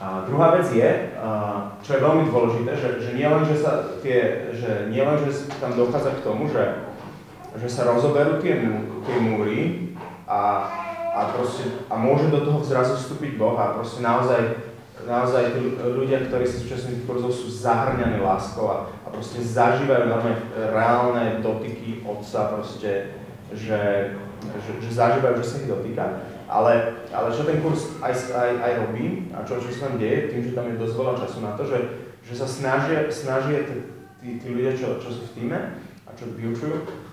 A 0.01 0.25
druhá 0.29 0.57
vec 0.57 0.69
je, 0.73 0.91
čo 1.81 1.91
je 1.97 2.05
veľmi 2.05 2.29
dôležité, 2.29 2.73
že, 2.77 2.89
že 3.01 3.11
nielen, 3.17 3.45
že, 3.45 3.57
sa 3.57 4.01
tie, 4.05 4.53
že, 4.53 4.89
nielen, 4.93 5.17
že 5.25 5.49
tam 5.61 5.77
dochádza 5.77 6.21
k 6.21 6.25
tomu, 6.25 6.49
že, 6.49 6.84
že 7.55 7.69
sa 7.71 7.87
rozoberú 7.87 8.43
tie, 8.43 8.59
tie 9.07 9.19
múry 9.23 9.95
a, 10.27 10.67
a, 11.15 11.21
proste, 11.31 11.87
a 11.87 11.95
môže 11.95 12.27
do 12.27 12.43
toho 12.43 12.59
zrazu 12.67 12.99
vstúpiť 12.99 13.39
Boh 13.39 13.55
a 13.55 13.79
proste 13.79 14.03
naozaj, 14.03 14.59
naozaj 15.07 15.55
tí 15.55 15.63
ľudia, 15.79 16.27
ktorí 16.27 16.43
sa 16.43 16.59
súčasní 16.59 16.99
tých 16.99 17.07
kurzov 17.07 17.31
sú 17.31 17.47
zahrňaní 17.47 18.19
láskou 18.19 18.67
a, 18.67 18.91
a 19.07 19.09
proste 19.15 19.39
zažívajú 19.39 20.11
normálne 20.11 20.39
reálne 20.55 21.39
dotyky 21.47 22.03
Otca, 22.03 22.59
proste, 22.59 23.15
že, 23.55 24.13
že, 24.51 24.71
že 24.83 24.91
zažívajú, 24.91 25.39
že 25.39 25.47
sa 25.47 25.61
ich 25.63 25.71
dotýka. 25.71 26.05
Ale, 26.45 27.01
ale 27.15 27.33
čo 27.33 27.47
ten 27.47 27.63
kurz 27.65 27.99
aj, 28.05 28.13
aj, 28.35 28.51
aj 28.61 28.73
robí 28.85 29.33
a 29.33 29.47
čo, 29.47 29.63
čo 29.63 29.71
sa 29.73 29.89
tam 29.89 29.97
deje, 29.97 30.29
tým, 30.29 30.43
že 30.45 30.57
tam 30.59 30.69
je 30.69 30.83
dosť 30.83 30.95
veľa 30.99 31.15
času 31.23 31.39
na 31.41 31.53
to, 31.57 31.63
že, 31.65 31.79
že 32.21 32.35
sa 32.37 32.47
snažia, 32.51 33.09
snažia 33.09 33.65
tí, 33.65 33.77
tí, 34.43 34.49
ľudia, 34.53 34.77
čo, 34.77 35.01
čo 35.01 35.09
sú 35.09 35.23
v 35.33 35.35
týme 35.39 35.59
a 36.05 36.11
čo 36.13 36.29
vyučujú, 36.37 37.04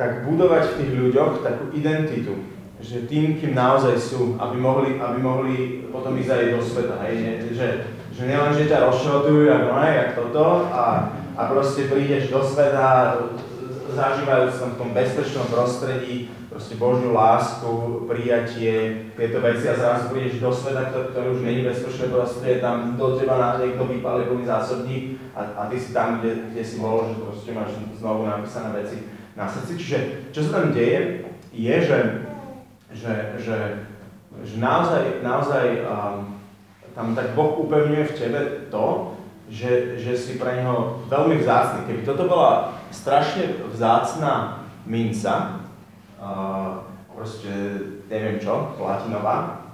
tak 0.00 0.24
budovať 0.24 0.64
v 0.64 0.76
tých 0.80 0.92
ľuďoch 0.96 1.44
takú 1.44 1.76
identitu, 1.76 2.32
že 2.80 3.04
tým, 3.04 3.36
kým 3.36 3.52
naozaj 3.52 4.00
sú, 4.00 4.40
aby 4.40 4.56
mohli, 4.56 4.96
aby 4.96 5.18
mohli 5.20 5.84
potom 5.92 6.16
ísť 6.16 6.32
aj 6.32 6.44
do 6.56 6.60
sveta, 6.64 6.96
hej, 7.04 7.14
ne, 7.20 7.32
že, 7.52 7.68
že 8.08 8.22
nielen, 8.24 8.56
že 8.56 8.64
ťa 8.64 8.88
rozšrotujú, 8.88 9.52
ako 9.52 9.70
ne, 9.76 9.90
jak 9.92 10.10
toto, 10.16 10.72
a, 10.72 11.12
a 11.36 11.40
proste 11.52 11.92
prídeš 11.92 12.32
do 12.32 12.40
sveta, 12.40 13.20
zažívajúc 13.92 14.56
v 14.72 14.78
tom 14.80 14.90
bezpečnom 14.96 15.44
prostredí, 15.52 16.32
proste 16.48 16.80
Božiu 16.80 17.12
lásku, 17.12 18.08
prijatie, 18.08 19.12
tieto 19.20 19.44
veci 19.44 19.68
a 19.68 19.76
zrazu 19.76 20.08
prídeš 20.08 20.40
do 20.40 20.48
sveta, 20.48 20.88
ktorý, 21.12 21.36
už 21.36 21.44
není 21.44 21.60
bezpečné 21.60 22.08
prostredie, 22.08 22.64
tam 22.64 22.96
do 22.96 23.20
teba 23.20 23.36
na 23.36 23.48
niekto 23.60 23.84
vypáli 23.84 24.24
plný 24.24 24.48
zásobník 24.48 25.20
a, 25.36 25.44
a 25.60 25.62
ty 25.68 25.76
si 25.76 25.92
tam, 25.92 26.24
kde, 26.24 26.56
kde 26.56 26.62
si 26.64 26.80
bol, 26.80 27.04
že 27.04 27.20
proste 27.20 27.50
máš 27.52 27.76
znovu 28.00 28.24
napísané 28.24 28.72
veci 28.80 29.19
na 29.36 29.46
srdci. 29.46 29.78
Čiže 29.78 29.98
čo 30.34 30.40
sa 30.46 30.62
tam 30.62 30.74
deje, 30.74 31.26
je, 31.50 31.76
že, 31.82 31.98
že, 32.94 33.14
že, 33.42 33.58
že 34.46 34.54
naozaj, 34.58 35.22
naozaj 35.22 35.66
um, 35.86 36.38
tam 36.94 37.14
tak 37.14 37.34
Boh 37.38 37.58
upevňuje 37.62 38.04
v 38.06 38.16
tebe 38.18 38.40
to, 38.70 39.14
že, 39.50 39.98
že 39.98 40.14
si 40.14 40.38
pre 40.38 40.62
neho 40.62 41.02
veľmi 41.10 41.42
vzácný. 41.42 41.86
Keby 41.86 42.02
toto 42.06 42.30
bola 42.30 42.78
strašne 42.94 43.66
vzácná 43.74 44.62
minca, 44.86 45.66
proste 47.10 47.50
neviem 48.06 48.38
čo, 48.38 48.74
platinová, 48.78 49.66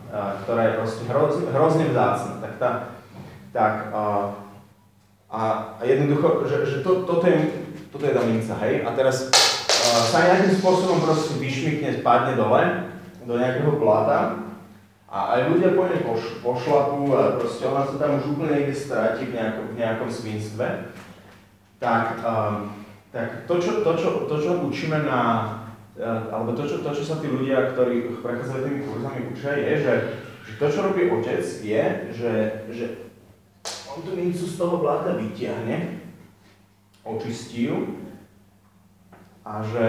ktorá 0.45 0.61
je 0.65 0.77
proste 0.81 1.03
hrozne, 1.09 1.45
hrozne 1.53 1.85
vzácna. 1.93 2.33
Tak 2.41 2.53
tá, 2.57 2.71
tak, 3.53 3.75
a, 3.93 4.03
a 5.29 5.41
jednoducho, 5.85 6.49
že, 6.49 6.57
že 6.65 6.77
to, 6.81 7.05
toto, 7.05 7.25
je, 7.29 7.37
toto 7.93 8.05
je 8.09 8.17
tá 8.17 8.23
minca, 8.25 8.57
hej, 8.65 8.81
a 8.81 8.93
teraz 8.97 9.29
sa 9.97 10.29
nejakým 10.29 10.53
spôsobom 10.61 11.00
proste 11.00 11.41
vyšmykne, 11.41 12.00
spadne 12.00 12.37
dole, 12.37 12.62
do 13.25 13.35
nejakého 13.35 13.81
pláta. 13.81 14.45
A 15.07 15.38
aj 15.38 15.41
ľudia 15.55 15.73
po 15.73 15.88
nej 15.88 16.03
poš, 16.05 16.43
pošlapú 16.45 17.15
a 17.15 17.41
proste 17.41 17.65
ona 17.65 17.87
sa 17.88 17.97
tam 17.97 18.21
už 18.21 18.37
úplne 18.37 18.53
niekde 18.53 18.76
stráti 18.76 19.31
v 19.31 19.38
nejakom, 19.38 19.67
v 19.73 19.79
nejakom 19.79 20.11
svinstve, 20.11 20.93
tak, 21.79 22.21
a, 22.21 22.67
tak 23.15 23.47
to, 23.47 23.55
čo, 23.57 23.87
to, 23.87 23.93
čo, 23.95 24.09
to, 24.26 24.35
čo 24.37 24.50
učíme 24.67 25.07
na 25.07 25.21
Eh, 25.97 26.23
alebo 26.29 26.53
to 26.53 26.69
čo, 26.69 26.85
to, 26.85 26.93
čo 26.93 27.00
sa 27.09 27.17
tí 27.25 27.33
ľudia, 27.33 27.73
ktorí 27.73 28.21
prechádzajú 28.21 28.61
tými 28.69 28.81
kurzami 28.85 29.33
učia, 29.33 29.57
je, 29.57 29.73
že, 29.81 29.95
že 30.45 30.53
to, 30.61 30.69
čo 30.69 30.85
robí 30.85 31.09
otec, 31.09 31.41
je, 31.41 31.85
že, 32.12 32.33
že 32.69 32.87
on 33.88 34.05
tú 34.05 34.12
mincu 34.12 34.45
z 34.45 34.61
toho 34.61 34.76
bláta 34.76 35.17
vyťahne, 35.17 36.05
očistí 37.00 37.73
ju 37.73 37.97
a 39.47 39.62
že 39.62 39.87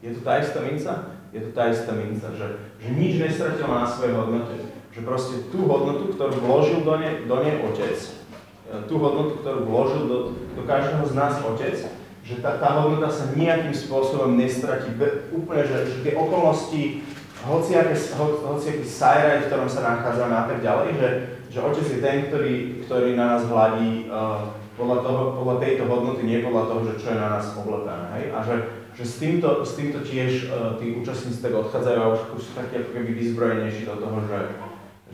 je 0.00 0.10
to 0.16 0.20
tá 0.24 0.40
istá 0.40 0.64
minca? 0.64 1.12
Je 1.36 1.40
to 1.44 1.50
tá 1.52 1.68
istá 1.68 1.92
minca, 1.92 2.32
že, 2.32 2.56
že 2.80 2.88
nič 2.96 3.20
nestratila 3.20 3.84
na 3.84 3.88
svojej 3.88 4.16
hodnote. 4.16 4.56
Že 4.96 5.00
proste 5.04 5.34
tú 5.52 5.68
hodnotu, 5.68 6.16
ktorú 6.16 6.40
vložil 6.40 6.80
do 6.80 6.94
nej, 6.96 7.28
do 7.28 7.36
nej 7.44 7.60
otec, 7.60 7.92
eh, 7.92 8.80
tú 8.88 8.96
hodnotu, 8.96 9.44
ktorú 9.44 9.68
vložil 9.68 10.02
do, 10.08 10.18
do 10.56 10.62
každého 10.64 11.04
z 11.04 11.12
nás 11.12 11.44
otec, 11.44 11.76
že 12.24 12.40
tá, 12.40 12.56
tá 12.56 12.80
hodnota 12.80 13.12
sa 13.12 13.36
nejakým 13.36 13.76
spôsobom 13.76 14.32
nestratí. 14.40 14.96
Úplne, 15.28 15.62
že, 15.68 15.76
že 15.92 15.96
tie 16.00 16.14
okolnosti, 16.16 17.04
hociaké, 17.44 17.92
ho, 18.16 18.26
hociaký 18.48 18.80
sajraj, 18.80 19.44
v 19.44 19.46
ktorom 19.52 19.68
sa 19.68 19.84
nachádzame 19.84 20.32
a 20.32 20.44
tak 20.48 20.64
ďalej, 20.64 20.88
že, 20.96 21.08
že 21.52 21.58
otec 21.60 21.84
je 21.84 21.98
ten, 22.00 22.18
ktorý, 22.32 22.54
ktorý 22.88 23.12
na 23.12 23.36
nás 23.36 23.44
hľadí 23.44 24.08
uh, 24.08 24.63
podľa, 24.74 24.98
toho, 25.06 25.22
podľa 25.38 25.56
tejto 25.62 25.82
hodnoty, 25.86 26.22
nie 26.26 26.42
podľa 26.42 26.64
toho, 26.66 26.80
že 26.90 26.94
čo 26.98 27.06
je 27.14 27.18
na 27.18 27.28
nás 27.38 27.46
oblepené. 27.54 28.06
Hej? 28.18 28.24
A 28.34 28.38
že, 28.42 28.56
že 28.98 29.04
s, 29.06 29.14
týmto, 29.22 29.48
s 29.62 29.72
týmto 29.78 30.02
tiež 30.02 30.50
uh, 30.50 30.74
tí 30.82 30.98
účastníci 30.98 31.38
tak 31.38 31.54
odchádzajú 31.54 31.98
a 32.02 32.12
už, 32.14 32.20
už 32.34 32.42
sú 32.42 32.52
takí 32.58 32.82
ako 32.82 32.90
keby 32.90 33.10
vyzbrojenejší 33.14 33.82
do 33.86 33.96
toho, 34.02 34.18
že, 34.26 34.38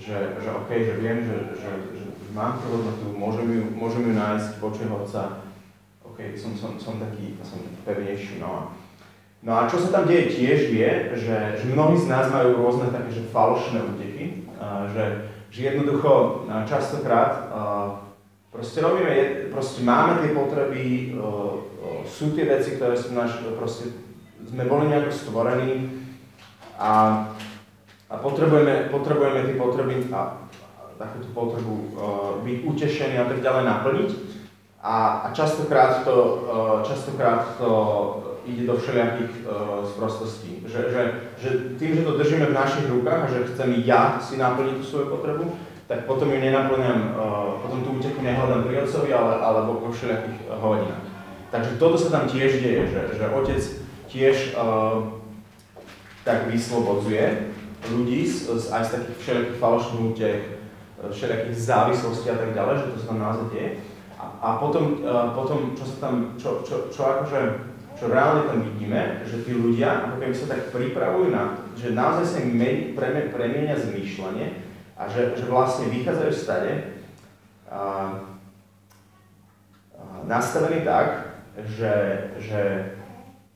že, 0.01 0.17
že 0.41 0.49
OK, 0.49 0.71
že 0.73 0.95
viem, 0.97 1.19
že, 1.29 1.37
že, 1.61 1.71
že, 1.93 2.05
že 2.09 2.31
mám 2.33 2.57
tú 2.57 2.73
hodnotu, 2.73 3.13
môžem 3.13 3.47
ju, 3.53 3.63
môžem 3.77 4.03
ju 4.09 4.13
nájsť 4.17 4.49
očiach 4.65 4.93
Otca, 4.97 5.25
OK, 6.09 6.19
som, 6.41 6.57
som, 6.57 6.81
som, 6.81 6.97
taký, 6.97 7.37
som 7.45 7.61
pevnejší. 7.85 8.41
No 8.41 8.73
no 9.45 9.57
a 9.57 9.69
čo 9.69 9.81
sa 9.81 9.93
tam 9.93 10.05
deje 10.09 10.37
tiež 10.37 10.73
je, 10.73 10.93
že, 11.21 11.37
že 11.61 11.65
mnohí 11.73 11.97
z 12.01 12.09
nás 12.09 12.29
majú 12.33 12.61
rôzne 12.61 12.93
také 12.93 13.13
že 13.13 13.29
falošné 13.29 13.81
úteky, 13.85 14.49
a, 14.57 14.89
že, 14.89 15.05
že 15.53 15.61
jednoducho 15.69 16.45
častokrát 16.65 17.53
a, 17.53 17.61
proste 18.51 18.83
robíme, 18.83 19.47
proste 19.51 19.81
máme 19.87 20.21
tie 20.23 20.35
potreby, 20.35 21.15
a, 21.15 21.25
sú 22.07 22.35
tie 22.35 22.45
veci, 22.45 22.77
ktoré 22.77 22.99
sú 22.99 23.15
náš, 23.15 23.41
proste 23.57 23.95
sme 24.45 24.67
boli 24.67 24.91
nejako 24.91 25.11
stvorení 25.15 25.89
a, 26.77 27.25
a 28.11 28.15
potrebujeme, 28.19 28.91
potrebujeme 28.91 29.47
tie 29.47 29.57
potreby 29.57 29.95
a, 30.11 30.43
a 30.77 30.83
takúto 30.99 31.29
potrebu 31.33 31.75
uh, 31.75 31.87
byť 32.41 32.57
utešení 32.67 33.17
a 33.21 33.29
tak 33.29 33.45
ďalej 33.45 33.65
naplniť. 33.65 34.11
A, 34.81 35.29
a 35.29 35.37
častokrát, 35.37 36.09
to, 36.09 36.17
e, 36.49 36.89
častokrát 36.89 37.61
to 37.61 37.69
ide 38.49 38.65
do 38.65 38.81
všelijakých 38.81 39.45
sprostostí. 39.93 40.65
Že, 40.65 40.81
že, 40.89 41.03
že 41.37 41.49
tým, 41.77 42.01
že 42.01 42.03
to 42.09 42.17
držíme 42.17 42.49
v 42.49 42.57
našich 42.57 42.89
rukách 42.89 43.29
a 43.29 43.29
že 43.29 43.49
chcem 43.53 43.85
ja 43.85 44.17
si 44.25 44.41
naplniť 44.41 44.81
tú 44.81 44.85
svoju 44.89 45.07
potrebu, 45.13 45.53
tak 45.91 46.07
potom 46.07 46.31
ju 46.31 46.39
nenaplňam, 46.39 47.19
uh, 47.19 47.59
potom 47.59 47.83
tú 47.83 47.99
úteku 47.99 48.23
nehľadám 48.23 48.63
pri 48.63 48.87
otcovi, 48.87 49.11
ale, 49.11 49.43
alebo 49.43 49.83
vo 49.83 49.91
všelijakých 49.91 50.39
uh, 50.47 50.55
hodinách. 50.63 51.03
Takže 51.51 51.83
toto 51.83 51.99
sa 51.99 52.15
tam 52.15 52.25
tiež 52.31 52.63
deje, 52.63 52.95
že, 52.95 53.03
že 53.19 53.25
otec 53.27 53.63
tiež 54.07 54.55
uh, 54.55 55.19
tak 56.23 56.47
vyslobodzuje 56.47 57.51
ľudí 57.91 58.23
z, 58.23 58.55
z, 58.55 58.65
aj 58.71 58.83
z 58.87 58.91
takých 58.95 59.19
všelijakých 59.19 59.59
falošných 59.59 60.07
útek, 60.15 60.39
všelijakých 61.11 61.59
závislostí 61.59 62.27
a 62.31 62.39
tak 62.39 62.51
ďalej, 62.55 62.75
že 62.79 62.87
to 62.87 62.97
sa 63.03 63.07
tam 63.11 63.19
naozaj 63.19 63.47
deje. 63.51 63.71
A 64.23 64.49
potom, 64.63 65.03
uh, 65.03 65.35
potom 65.35 65.75
čo 65.75 65.85
sa 65.91 65.97
tam, 66.07 66.39
čo, 66.39 66.63
čo, 66.63 66.87
čo 66.95 67.03
akože, 67.03 67.41
čo 67.99 68.05
reálne 68.07 68.47
tam 68.47 68.63
vidíme, 68.63 69.27
že 69.27 69.43
tí 69.43 69.59
ľudia 69.59 70.07
ako 70.07 70.23
keby 70.23 70.35
sa 70.39 70.47
tak 70.55 70.71
pripravujú 70.71 71.35
na, 71.35 71.59
že 71.75 71.99
naozaj 71.99 72.27
sa 72.31 72.39
im 72.47 72.55
preme, 72.95 73.27
premienia 73.35 73.75
zmýšľanie 73.75 74.70
a 75.01 75.09
že, 75.09 75.33
že 75.33 75.49
vlastne 75.49 75.89
vychádzajú 75.89 76.33
stade 76.37 76.73
uh, 77.73 78.21
uh, 79.97 80.21
nastavení 80.29 80.85
tak, 80.85 81.33
že, 81.57 81.95
že, 82.37 82.63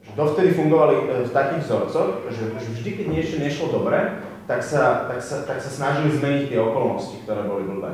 že 0.00 0.10
dovtedy 0.16 0.52
fungovali 0.56 0.96
e, 0.96 1.04
v 1.24 1.32
takých 1.32 1.62
vzorcoch, 1.64 2.26
že, 2.28 2.44
že 2.58 2.68
vždy, 2.74 2.90
keď 3.00 3.06
niečo 3.06 3.36
nešlo 3.38 3.66
dobre, 3.70 4.18
tak 4.44 4.60
sa, 4.60 5.08
tak, 5.08 5.24
sa, 5.24 5.46
tak 5.46 5.62
sa 5.62 5.70
snažili 5.70 6.20
zmeniť 6.20 6.52
tie 6.52 6.60
okolnosti, 6.60 7.16
ktoré 7.24 7.48
boli 7.48 7.64
blbé. 7.64 7.92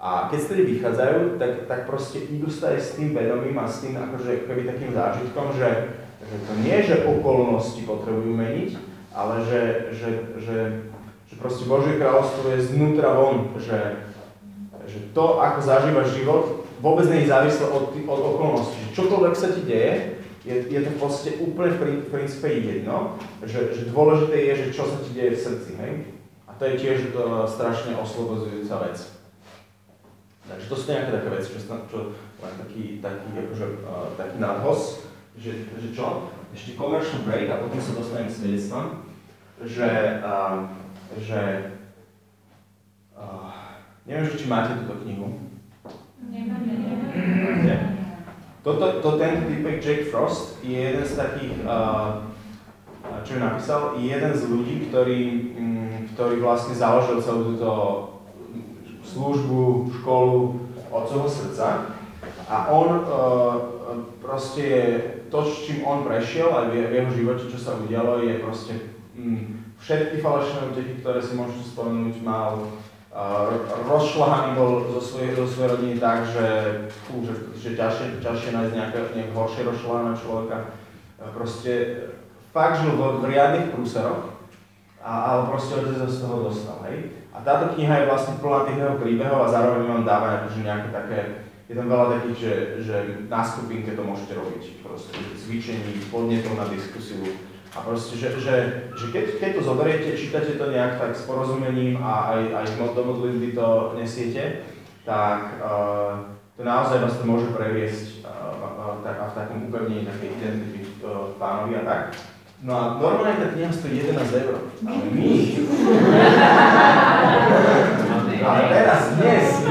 A 0.00 0.28
keď 0.28 0.40
tedy 0.52 0.62
vychádzajú, 0.76 1.40
tak, 1.40 1.52
tak 1.68 1.80
proste 1.88 2.24
idú 2.28 2.48
sa 2.48 2.72
aj 2.72 2.80
s 2.80 2.90
tým 2.96 3.16
vedomím 3.16 3.56
a 3.60 3.68
s 3.68 3.84
tým 3.84 3.96
akože 3.96 4.44
keby 4.48 4.68
takým 4.68 4.92
zážitkom, 4.92 5.56
že, 5.56 5.70
že 6.20 6.36
to 6.44 6.52
nie, 6.60 6.78
že 6.84 7.08
okolnosti 7.08 7.80
potrebujú 7.84 8.32
meniť, 8.32 8.70
ale 9.16 9.34
že, 9.44 9.62
že, 9.96 10.08
že, 10.40 10.58
že 11.28 11.34
proste 11.40 11.64
Božie 11.64 11.96
kráľovstvo 11.96 12.52
je 12.52 12.66
znútra 12.68 13.16
von, 13.16 13.56
že, 13.56 14.04
že 14.84 14.98
to, 15.16 15.40
ako 15.40 15.60
zažívaš 15.64 16.08
život, 16.14 16.44
vôbec 16.84 17.08
nie 17.08 17.24
je 17.24 17.32
závislé 17.32 17.66
od, 17.72 17.96
od 17.96 18.20
okolností. 18.36 18.76
Že 18.84 18.96
čokoľvek 18.96 19.34
sa 19.34 19.48
ti 19.56 19.62
deje, 19.64 19.94
je, 20.44 20.54
je 20.68 20.80
to 20.84 20.90
v 20.92 21.00
úplne 21.40 21.72
v 22.04 22.12
princípe 22.12 22.48
jedno, 22.52 23.16
že, 23.40 23.72
že 23.72 23.88
dôležité 23.88 24.36
je, 24.52 24.52
že 24.68 24.76
čo 24.76 24.84
sa 24.84 25.00
ti 25.00 25.16
deje 25.16 25.32
v 25.32 25.40
srdci, 25.40 25.70
hej? 25.80 25.92
A 26.44 26.52
to 26.52 26.68
je 26.68 26.84
tiež 26.84 27.16
to 27.16 27.48
strašne 27.48 27.96
oslobodzujúca 27.96 28.84
vec. 28.84 29.00
Takže 30.44 30.66
to 30.68 30.76
sú 30.76 30.84
nejaké 30.92 31.10
také 31.16 31.28
veci, 31.32 31.48
čo, 31.56 31.60
čo 31.88 31.98
len 32.44 32.54
taký, 32.60 33.00
taký, 33.00 33.28
akože, 33.32 33.66
uh, 33.88 34.12
taký 34.20 34.36
nadhos, 34.36 35.08
že, 35.40 35.64
že 35.80 35.88
čo? 35.96 36.28
Ešte 36.52 36.76
commercial 36.76 37.24
break 37.24 37.48
a 37.48 37.64
potom 37.64 37.80
sa 37.80 37.96
dostanem 37.96 38.28
k 38.28 38.36
svedectvám. 38.36 38.86
že, 39.64 40.20
uh, 40.20 40.68
že 41.18 41.40
uh, 43.14 43.50
neviem, 44.06 44.26
či 44.30 44.46
máte 44.50 44.78
túto 44.82 45.02
knihu. 45.06 45.38
Nie. 46.30 47.78
Toto, 48.64 49.04
to 49.04 49.10
ten 49.20 49.44
typek 49.44 49.76
Jack 49.84 50.08
Frost 50.08 50.56
je 50.64 50.72
jeden 50.72 51.04
z 51.04 51.14
takých, 51.20 51.68
uh, 51.68 52.24
čo 53.20 53.36
je 53.36 53.40
napísal, 53.44 53.80
je 54.00 54.08
jeden 54.08 54.32
z 54.32 54.42
ľudí, 54.48 54.74
ktorý, 54.88 55.20
um, 55.60 56.08
ktorý 56.16 56.40
vlastne 56.40 56.72
založil 56.72 57.20
celú 57.20 57.54
túto 57.54 57.70
službu, 59.04 59.92
školu 60.00 60.64
Otcovho 60.88 61.28
srdca. 61.28 61.92
A 62.48 62.72
on 62.72 63.04
uh, 63.04 63.04
proste 64.24 64.64
to, 65.28 65.44
s 65.44 65.68
čím 65.68 65.84
on 65.84 66.08
prešiel 66.08 66.48
aj 66.48 66.72
v 66.72 66.92
jeho 66.92 67.10
živote, 67.12 67.44
čo 67.52 67.58
sa 67.60 67.76
udialo, 67.76 68.24
je 68.24 68.40
proste 68.40 68.72
um, 69.12 69.63
všetky 69.84 70.24
falošné 70.24 70.72
úteky, 70.72 71.04
ktoré 71.04 71.20
si 71.20 71.36
môžete 71.36 71.76
spomenúť, 71.76 72.24
mal 72.24 72.72
rozšľahaný 73.84 74.58
bol 74.58 74.90
zo 74.98 75.00
svojej, 75.00 75.38
zo 75.38 75.46
svojej 75.46 75.70
rodiny 75.76 75.94
tak, 76.02 76.26
že, 76.26 76.46
fú, 76.90 77.22
že, 77.22 77.54
že 77.54 77.78
ťažšie, 77.78 78.18
ťažšie 78.18 78.50
nájsť 78.50 78.72
nejaké, 78.74 78.98
horšie 79.30 79.62
rozšľahaného 79.70 80.18
človeka. 80.18 80.56
Proste 81.30 81.72
fakt 82.50 82.82
žil 82.82 82.98
v, 82.98 83.22
v 83.22 83.24
riadnych 83.30 83.70
prúseroch, 83.70 84.34
a, 84.98 85.30
ale 85.30 85.40
proste 85.46 85.78
otec 85.78 85.94
sa 85.94 86.08
z 86.10 86.18
toho 86.26 86.50
dostal, 86.50 86.82
hej. 86.90 87.14
A 87.30 87.38
táto 87.44 87.78
kniha 87.78 88.02
je 88.02 88.08
vlastne 88.10 88.34
plná 88.42 88.66
tých 88.66 88.78
jeho 88.82 88.96
príbehov 88.98 89.46
a 89.46 89.52
zároveň 89.52 89.84
vám 89.86 90.04
dáva 90.08 90.42
akože 90.42 90.66
nejaké 90.66 90.88
také, 90.90 91.18
je 91.70 91.74
tam 91.78 91.86
veľa 91.86 92.06
takých, 92.18 92.36
že, 92.38 92.52
že 92.82 92.96
na 93.30 93.40
skupinke 93.46 93.94
to 93.94 94.02
môžete 94.02 94.34
robiť, 94.36 94.62
proste 94.82 95.14
cvičení, 95.38 96.02
podnetov 96.10 96.58
na 96.58 96.66
diskusiu, 96.66 97.22
a 97.74 97.82
proste, 97.82 98.14
že, 98.14 98.30
že, 98.38 98.86
že 98.94 99.10
keď, 99.10 99.42
keď 99.42 99.50
to 99.58 99.66
zoberiete, 99.66 100.14
čítate 100.14 100.54
to 100.54 100.70
nejak 100.70 100.94
tak 100.94 101.10
s 101.10 101.26
porozumením 101.26 101.98
a 101.98 102.38
aj, 102.38 102.54
aj 102.54 102.78
do 102.94 103.02
modlitby 103.02 103.50
to 103.50 103.98
nesiete, 103.98 104.62
tak 105.02 105.58
uh, 105.58 106.38
to 106.54 106.62
naozaj 106.62 107.02
vás 107.02 107.18
to 107.18 107.26
môže 107.26 107.50
previesť 107.50 108.22
uh, 108.22 108.94
tak, 109.02 109.18
a 109.18 109.26
v 109.26 109.34
takom 109.34 109.66
upevnení 109.66 110.06
takej 110.06 110.38
identity 110.38 110.86
uh, 111.02 111.34
pánovi 111.34 111.74
a 111.74 111.82
tak. 111.82 112.14
No 112.62 112.78
a 112.78 112.94
normálne 112.96 113.42
tá 113.42 113.50
kniha 113.50 113.74
stojí 113.74 114.06
11 114.06 114.22
eur. 114.22 114.70
Ale 114.86 115.10
my... 115.10 115.34
ale 118.46 118.60
teraz, 118.70 119.18
dnes, 119.18 119.66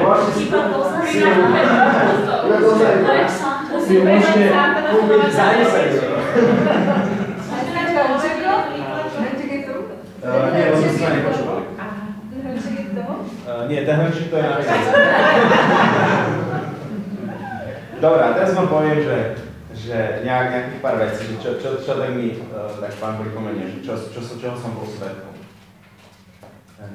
môžete 0.00 0.32
si... 0.40 0.48
Si 3.84 3.92
ju 3.92 4.00
môžete 4.00 4.48
kúpiť 4.88 5.28
za 5.28 5.52
10 5.52 6.00
eur. 6.00 6.13
Uh, 10.24 10.50
nie, 10.50 10.62
lebo 10.66 10.80
sme 10.82 11.08
nepočúvali. 11.20 11.64
Uh, 13.44 13.68
nie, 13.68 13.84
ten 13.84 13.96
hrnčík 14.00 14.32
to 14.32 14.36
je 14.40 14.46
na 14.48 14.56
Dobre, 18.02 18.20
a 18.24 18.34
teraz 18.34 18.50
vám 18.56 18.68
poviem, 18.68 18.98
že, 19.04 19.16
že 19.76 20.26
nejak, 20.26 20.46
nejakých 20.50 20.80
pár 20.82 20.96
vecí, 20.98 21.38
čo, 21.38 21.60
čo, 21.62 21.78
čo 21.78 21.92
tak 22.00 22.16
mi 22.18 22.40
uh, 22.50 22.72
tak 22.82 22.96
pán 22.98 23.20
pripomenie, 23.22 23.78
že 23.78 23.86
čo, 23.86 23.94
čo, 23.94 24.20
čo, 24.24 24.34
čoho 24.42 24.56
som 24.58 24.74
bol 24.74 24.88
svetkom. 24.88 25.36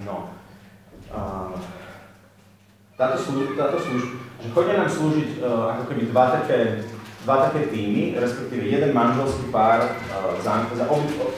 No. 0.04 0.36
Uh, 1.10 1.56
táto, 3.00 3.16
služ, 3.16 3.56
táto 3.56 3.80
služba, 3.80 4.20
že 4.44 4.48
chodia 4.52 4.76
nám 4.84 4.92
slúžiť 4.92 5.40
uh, 5.40 5.80
ako 5.80 5.84
keby 5.88 6.12
dva 6.12 6.26
také 6.44 6.84
dva 7.30 7.46
také 7.46 7.70
týmy, 7.70 8.18
respektíve 8.18 8.66
jeden 8.66 8.90
manželský 8.90 9.54
pár 9.54 9.86
uh, 9.86 10.34
z, 10.42 10.50
z, 10.50 10.82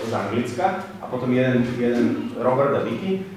z 0.07 0.13
Anglicka 0.15 0.88
a 1.03 1.05
potom 1.12 1.27
jeden, 1.36 1.67
jeden 1.75 2.31
Robert 2.39 2.79
a 2.79 2.88
Vicky 2.88 3.27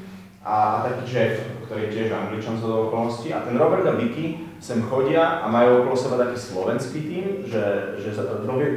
a, 0.46 0.78
a 0.78 0.86
taký 0.86 1.02
Jeff, 1.02 1.34
ktorý 1.66 1.90
je 1.90 1.94
tiež 1.98 2.14
angličan 2.14 2.54
z 2.54 2.62
okolností. 2.62 3.34
A 3.34 3.42
ten 3.42 3.58
Robert 3.58 3.82
a 3.90 3.98
Vicky 3.98 4.46
sem 4.62 4.86
chodia 4.86 5.42
a 5.42 5.50
majú 5.50 5.82
okolo 5.82 5.98
seba 5.98 6.14
taký 6.22 6.38
slovenský 6.38 6.98
tým, 7.10 7.26
že, 7.42 7.98
že 7.98 8.14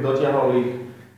dotiahol 0.02 0.58
ich, 0.58 0.70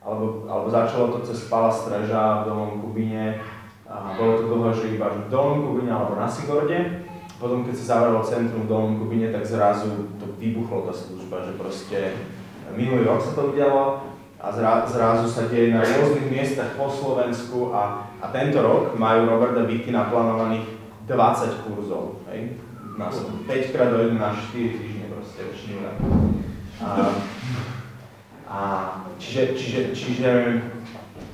alebo, 0.05 0.45
alebo 0.45 0.69
začalo 0.69 1.17
to 1.17 1.25
cez 1.25 1.49
Pala 1.49 1.73
Streža 1.73 2.45
v 2.45 2.53
Dolnom 2.53 2.77
Kubine, 2.77 3.41
a 3.89 4.13
bolo 4.13 4.37
to 4.37 4.45
dlho, 4.53 4.69
že 4.69 5.01
iba 5.01 5.09
v 5.09 5.33
Dolnom 5.33 5.65
Kubine 5.65 5.97
alebo 5.97 6.13
na 6.13 6.29
Sigorde. 6.29 7.09
Potom, 7.41 7.65
keď 7.65 7.73
sa 7.73 7.85
zavrelo 7.97 8.21
centrum 8.21 8.63
v 8.63 8.69
Dolnom 8.69 9.01
Kubine, 9.01 9.33
tak 9.33 9.49
zrazu 9.49 10.13
to 10.21 10.29
vybuchlo 10.37 10.85
tá 10.85 10.93
služba, 10.93 11.41
že 11.41 11.57
proste 11.57 11.99
Minulý 12.75 13.03
rok 13.07 13.19
sa 13.19 13.35
to 13.35 13.51
udialo 13.51 14.11
a 14.41 14.47
zra, 14.49 14.89
zrazu 14.89 15.29
sa 15.29 15.45
deje 15.45 15.69
na 15.69 15.85
rôznych 15.85 16.33
miestach 16.33 16.73
po 16.73 16.89
Slovensku 16.89 17.69
a, 17.69 18.09
a 18.17 18.25
tento 18.33 18.57
rok 18.57 18.97
majú 18.97 19.29
Robert 19.29 19.53
a 19.53 19.69
Vicky 19.69 19.93
naplánovaných 19.93 20.65
20 21.05 21.65
kurzov. 21.67 22.25
Hej? 22.33 22.57
Na 22.97 23.13
5 23.13 23.73
krát 23.73 23.93
dojdu 23.93 24.17
na 24.17 24.33
4 24.33 24.81
týždne 24.81 25.05
proste 25.13 25.41
šňúra. 25.45 25.91
A, 26.81 26.89
a 28.49 28.59
čiže, 29.21 29.53
čiže, 29.53 29.81
čiže 29.93 30.29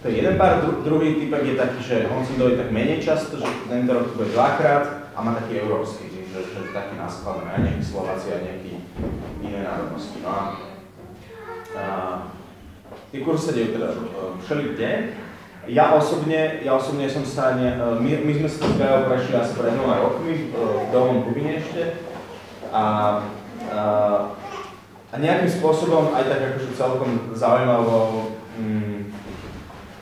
to 0.04 0.12
je 0.12 0.20
jeden 0.20 0.36
pár, 0.36 0.62
dru, 0.62 0.84
druhý 0.84 1.16
typek 1.16 1.44
je 1.48 1.56
taký, 1.56 1.80
že 1.82 1.96
on 2.12 2.22
si 2.28 2.36
dojde 2.36 2.60
tak 2.60 2.76
menej 2.76 3.00
často, 3.00 3.40
že 3.40 3.48
tento 3.72 3.96
rok 3.96 4.14
bude 4.14 4.30
dvakrát 4.36 5.16
a 5.16 5.18
má 5.24 5.32
taký 5.40 5.64
európsky, 5.64 6.12
že, 6.12 6.44
že 6.44 6.76
taký 6.76 7.00
naskladaný, 7.00 7.50
aj 7.56 7.62
nejaký 7.66 7.84
Slováci, 7.88 8.28
aj 8.36 8.42
nejaký 8.46 8.72
iné 9.48 9.60
národnosti. 9.64 10.20
No 10.22 10.30
a 10.30 10.42
Tie 13.08 13.24
kurzy 13.24 13.40
sa 13.40 13.56
dejú 13.56 13.80
teda 13.80 13.90
všeli 14.44 14.64
kde. 14.76 14.92
Ja 15.68 15.96
osobne, 15.96 16.64
ja 16.64 16.76
osobne 16.80 17.12
som 17.12 17.28
sa, 17.28 17.56
ne, 17.60 17.76
my, 17.76 18.10
my 18.24 18.32
sme 18.40 18.48
sa 18.48 18.64
s 18.64 18.80
prešli 18.80 19.36
asi 19.36 19.52
pred 19.56 19.76
dvoma 19.76 20.00
rokmi 20.00 20.52
v 20.52 20.56
Dolnom 20.96 21.28
Kubine 21.28 21.60
ešte 21.60 22.08
a, 22.72 22.84
a, 23.68 23.82
a 25.12 25.16
nejakým 25.20 25.52
spôsobom 25.52 26.16
aj 26.16 26.24
tak 26.32 26.40
akože 26.56 26.72
celkom 26.72 27.36
zaujímavo, 27.36 28.32
mm, 28.56 29.12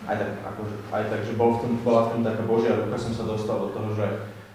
aj 0.06 0.16
tak, 0.22 0.32
akože, 0.54 0.76
aj 0.94 1.04
tak, 1.10 1.22
že 1.26 1.34
bol 1.34 1.58
v 1.58 1.62
tom, 1.66 1.72
bola 1.82 2.02
v 2.10 2.12
tom 2.14 2.22
taká 2.22 2.46
Božia 2.46 2.78
ruka, 2.78 2.98
som 3.02 3.14
sa 3.18 3.26
dostal 3.26 3.58
do 3.58 3.74
toho, 3.74 3.90
že, 3.98 4.08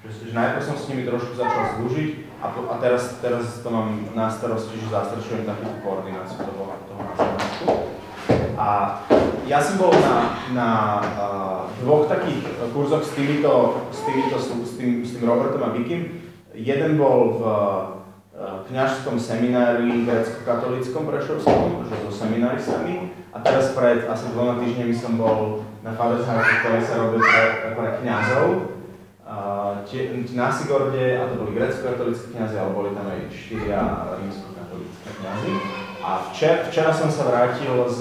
že, 0.07 0.31
že 0.31 0.33
najprv 0.35 0.63
som 0.63 0.79
s 0.79 0.87
nimi 0.95 1.03
trošku 1.03 1.35
začal 1.35 1.75
slúžiť 1.75 2.30
a, 2.41 2.47
po, 2.49 2.73
a 2.73 2.81
teraz, 2.81 3.21
teraz 3.21 3.61
to 3.61 3.69
mám 3.69 4.09
na 4.17 4.33
starosti, 4.33 4.81
že 4.81 4.89
zastrešujem 4.89 5.45
takú 5.45 5.69
koordináciu 5.85 6.41
toho, 6.41 6.73
toho 6.89 7.01
nastavnosti. 7.05 7.65
A 8.57 8.69
ja 9.45 9.59
som 9.61 9.77
bol 9.77 9.93
na, 9.93 10.17
na 10.57 10.69
uh, 11.01 11.61
dvoch 11.85 12.09
takých 12.09 12.49
kurzoch 12.73 13.05
s 13.05 13.13
týmito, 13.13 13.85
s, 13.93 14.01
týmito, 14.09 14.37
s, 14.41 14.73
tým, 14.77 15.05
s 15.05 15.17
tým 15.17 15.25
Robertom 15.29 15.65
a 15.69 15.73
Vikim. 15.77 16.33
Jeden 16.57 16.97
bol 16.97 17.41
v 17.41 17.43
uh, 17.45 18.61
kňažskom 18.69 19.21
seminári 19.21 20.09
grecko-katolickom 20.09 21.09
prešovskom, 21.09 21.89
že 21.89 21.95
so 22.09 22.13
seminaristami. 22.13 23.13
A 23.37 23.45
teraz 23.45 23.77
pred 23.77 24.09
asi 24.09 24.33
dvoma 24.33 24.61
týždňami 24.65 24.95
som 24.97 25.21
bol 25.21 25.65
na 25.85 25.93
Father's 25.93 26.25
Heart, 26.25 26.49
ktorý 26.65 26.81
sa 26.85 26.95
robil 27.05 27.21
pre, 27.21 27.45
pre 27.77 27.89
kňazov 28.01 28.80
na 30.35 30.51
Sigorde, 30.51 31.19
a 31.19 31.31
to 31.31 31.35
boli 31.39 31.55
grecko-katolíckí 31.55 32.35
kniazy, 32.35 32.57
ale 32.59 32.71
boli 32.75 32.91
tam 32.95 33.07
aj 33.07 33.21
štyria 33.31 33.81
rímsko-katolícké 34.19 35.09
kniazy. 35.23 35.51
A 36.01 36.11
včera, 36.33 36.67
včera 36.67 36.91
som 36.91 37.13
sa 37.13 37.29
vrátil 37.29 37.77
z, 37.87 38.01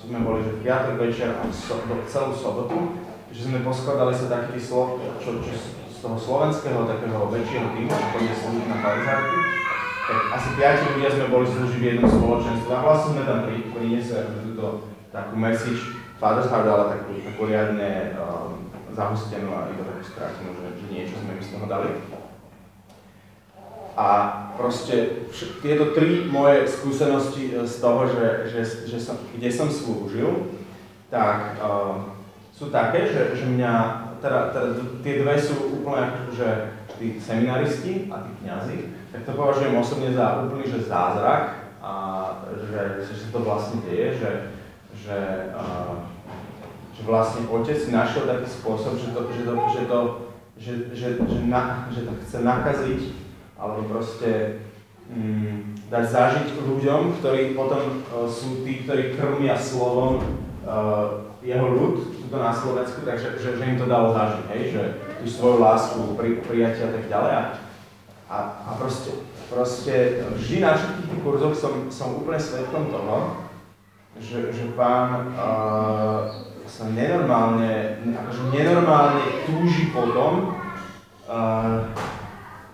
sme 0.00 0.18
boli, 0.26 0.42
že 0.42 0.58
piatok 0.64 0.98
večer 0.98 1.30
a 1.36 1.44
so, 1.52 1.78
celú 2.10 2.32
sobotu, 2.34 2.98
že 3.30 3.46
sme 3.46 3.62
poskladali 3.62 4.16
sa 4.16 4.26
taký 4.26 4.58
slov, 4.58 4.98
čo, 5.22 5.38
čo, 5.44 5.52
z 5.92 5.98
toho 6.00 6.16
slovenského 6.18 6.88
takého 6.88 7.28
väčšieho 7.28 7.66
týmu, 7.76 7.92
čo 7.92 8.06
pôjde 8.10 8.34
slúžiť 8.34 8.66
na 8.66 8.76
Farizárky, 8.80 9.38
tak 10.06 10.20
asi 10.38 10.48
piati 10.54 10.84
ľudia 10.94 11.10
sme 11.12 11.26
boli 11.28 11.46
slúžiť 11.46 11.78
v 11.78 11.86
jednom 11.94 12.10
spoločenstve 12.10 12.72
a 12.72 12.84
vlastne 12.84 13.10
sme 13.14 13.22
tam 13.26 13.38
pri, 13.44 13.56
priniesli 13.74 14.22
túto 14.42 14.66
takú 15.10 15.34
message 15.38 15.82
Father's 16.16 16.48
Heart, 16.48 16.68
ale 16.68 16.84
takú, 16.96 17.10
takú 17.20 17.42
riadne 17.50 18.16
um, 18.16 18.66
zahustenú 18.96 19.52
a 19.52 19.68
iba 19.68 19.84
takú 19.84 20.02
skrátenú, 20.08 20.56
že, 20.56 20.68
že 20.80 20.84
niečo 20.88 21.20
sme 21.20 21.36
mi 21.36 21.42
z 21.44 21.52
toho 21.52 21.66
dali. 21.68 21.90
A 23.96 24.08
proste 24.56 25.28
tieto 25.60 25.92
tri 25.92 26.24
moje 26.24 26.68
skúsenosti 26.68 27.52
e, 27.52 27.64
z 27.64 27.76
toho, 27.80 28.08
že, 28.08 28.48
že, 28.48 28.60
že 28.88 28.98
som, 29.00 29.20
kde 29.36 29.48
som 29.52 29.68
slúžil, 29.68 30.56
tak 31.06 31.60
uh, 31.62 32.02
sú 32.50 32.66
také, 32.74 33.06
že, 33.06 33.38
že 33.38 33.46
mňa, 33.46 33.74
teda, 34.18 34.50
teda 34.50 34.68
tie 35.06 35.22
dve 35.22 35.38
sú 35.38 35.78
úplne 35.78 36.10
že 36.34 36.74
tí 36.98 37.14
seminaristi 37.22 38.10
a 38.10 38.26
tí 38.26 38.30
kniazy, 38.42 38.76
tak 39.14 39.22
to 39.22 39.38
považujem 39.38 39.78
osobne 39.78 40.10
za 40.10 40.42
úplný 40.42 40.66
že 40.66 40.90
zázrak 40.90 41.70
a 41.78 41.92
že, 42.58 43.06
že 43.06 43.14
sa 43.14 43.28
to 43.30 43.38
vlastne 43.46 43.86
deje, 43.86 44.18
že, 44.18 44.32
že 44.98 45.18
uh, 45.54 46.15
že 46.96 47.02
vlastne 47.04 47.44
otec 47.52 47.76
našiel 47.92 48.24
taký 48.24 48.48
spôsob, 48.48 48.96
že 48.96 49.12
to, 49.12 49.20
že 49.28 49.42
to, 49.44 49.52
že 49.68 49.82
to, 49.84 49.98
že, 50.56 50.72
že, 50.96 51.08
že, 51.20 51.40
na, 51.44 51.92
že 51.92 52.08
to 52.08 52.12
chce 52.24 52.40
nakaziť, 52.40 53.00
alebo 53.60 53.84
proste 53.84 54.64
mm, 55.12 55.76
dať 55.92 56.04
zažiť 56.08 56.46
ľuďom, 56.56 57.20
ktorí 57.20 57.52
potom 57.52 58.00
uh, 58.08 58.24
sú 58.24 58.64
tí, 58.64 58.88
ktorí 58.88 59.12
krmia 59.12 59.60
slovom 59.60 60.24
uh, 60.64 61.28
jeho 61.44 61.68
ľud, 61.68 62.16
tuto 62.16 62.36
na 62.40 62.50
Slovensku, 62.50 63.04
takže 63.04 63.36
že, 63.36 63.60
že 63.60 63.64
im 63.68 63.76
to 63.76 63.84
dalo 63.84 64.16
zažiť, 64.16 64.44
hej, 64.56 64.62
že 64.72 64.82
tú 65.20 65.24
svoju 65.28 65.60
lásku, 65.60 66.00
pri, 66.16 66.40
prijatia 66.48 66.88
a 66.88 66.94
tak 66.96 67.04
ďalej. 67.12 67.32
A, 67.36 67.42
a, 68.26 68.36
a 68.66 68.70
proste, 68.80 69.20
proste 69.52 70.24
vždy 70.40 70.64
na 70.64 70.74
všetkých 70.74 71.08
tých 71.12 71.22
kurzoch 71.22 71.54
som, 71.54 71.92
som 71.92 72.18
úplne 72.18 72.40
svetkom 72.40 72.88
toho, 72.88 73.46
že, 74.16 74.48
že 74.48 74.72
pán 74.72 75.36
uh, 75.36 76.55
sa 76.66 76.90
nenormálne, 76.90 78.02
akože 78.02 78.42
nenormálne 78.50 79.22
túži 79.46 79.94
potom 79.94 80.58
uh, 81.30 81.86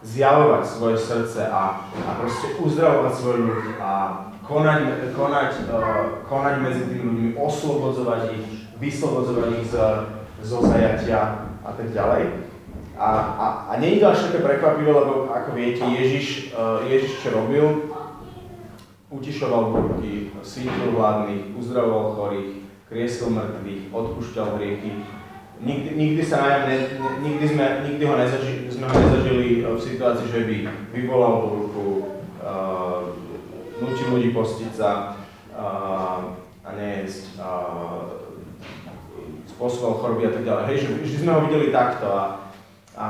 zjavovať 0.01 0.63
svoje 0.65 0.97
srdce 0.99 1.47
a, 1.47 1.85
a 1.87 2.11
proste 2.17 2.57
uzdravovať 2.57 3.13
svoj 3.13 3.37
ľud 3.45 3.65
a 3.79 3.91
konať, 4.49 5.13
konať, 5.13 5.51
uh, 5.69 6.25
konať 6.25 6.55
medzi 6.65 6.83
tými 6.89 7.05
ľuďmi, 7.05 7.31
oslobodzovať 7.37 8.23
ich, 8.41 8.49
vyslobodzovať 8.81 9.49
ich 9.61 9.67
z, 9.69 9.77
zo 10.43 10.59
zajatia 10.65 11.47
a 11.63 11.71
tak 11.77 11.93
ďalej. 11.93 12.49
A, 12.97 13.09
a, 13.13 13.47
a 13.71 13.73
nie 13.77 13.97
je 13.97 14.01
to 14.01 14.07
až 14.09 14.19
také 14.29 14.41
prekvapivé, 14.41 14.89
lebo 14.89 15.29
ako 15.29 15.53
viete, 15.53 15.85
Ježiš, 15.85 16.57
uh, 16.57 16.81
Ježiš 16.89 17.21
čo 17.21 17.29
robil? 17.37 17.93
Utišoval 19.13 19.69
búrky, 19.69 20.33
sítil 20.41 20.97
hladných, 20.97 21.53
uzdravoval 21.53 22.17
chorých, 22.17 22.63
kriesol 22.93 23.33
mŕtvych, 23.33 23.89
odpúšťal 23.89 24.61
hriechy, 24.61 25.01
nikdy, 25.65 25.91
nikdy, 25.97 26.23
sa 26.23 26.45
najam 26.45 26.63
ne, 26.69 26.77
nikdy, 27.25 27.45
sme, 27.49 27.65
nikdy 27.89 28.05
ho 28.05 28.15
nezaži, 28.21 28.55
sme 28.69 28.85
ho 28.85 28.95
nezažili 29.01 29.65
e, 29.65 29.73
v 29.73 29.81
situácii, 29.81 30.29
že 30.29 30.41
by 30.45 30.57
vyvolal 30.93 31.49
búrku, 31.49 31.87
uh, 32.45 33.17
nutil 33.81 34.13
ľudí 34.13 34.35
postiť 34.37 34.71
sa 34.77 35.17
uh, 35.57 36.37
a 36.63 36.69
nejesť, 36.77 37.41
uh, 37.41 38.13
spôsoboval 39.49 39.99
choroby 40.03 40.23
a 40.29 40.35
tak 40.35 40.45
ďalej. 40.45 40.65
Hej, 40.69 40.79
že 40.85 40.89
vždy 41.01 41.17
sme 41.23 41.33
ho 41.33 41.41
videli 41.49 41.71
takto 41.71 42.11
a, 42.11 42.23
a, 42.99 43.09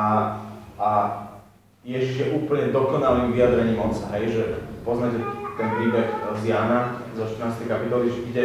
a 0.79 0.89
Ježiš 1.83 2.15
je 2.15 2.27
úplne 2.39 2.71
dokonalým 2.71 3.35
vyjadrením 3.35 3.83
Otca, 3.83 4.13
hej, 4.15 4.31
že 4.31 4.43
poznáte 4.87 5.19
ten 5.59 5.69
príbeh 5.79 6.09
z 6.39 6.43
Jana 6.53 7.03
zo 7.17 7.25
14. 7.27 7.67
kapitoly, 7.67 8.07
že 8.09 8.21
ide, 8.31 8.45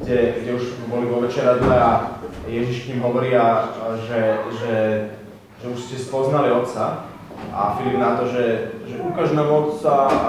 kde, 0.00 0.34
kde 0.42 0.54
už 0.54 0.62
boli 0.88 1.06
vo 1.06 1.20
večeradle 1.20 1.80
a 1.80 2.10
Ježiš 2.46 2.84
k 2.84 2.88
ním 2.88 3.00
hovorí, 3.00 3.36
a, 3.36 3.68
že, 4.06 4.38
že, 4.60 4.74
že 5.62 5.66
už 5.68 5.80
ste 5.80 5.96
spoznali 5.98 6.50
Otca 6.50 7.06
a 7.52 7.78
Filip 7.78 7.98
na 7.98 8.16
to, 8.16 8.28
že, 8.28 8.68
že 8.86 8.96
ukáž 9.00 9.32
nám 9.32 9.50
Otca 9.50 9.94
a 10.10 10.28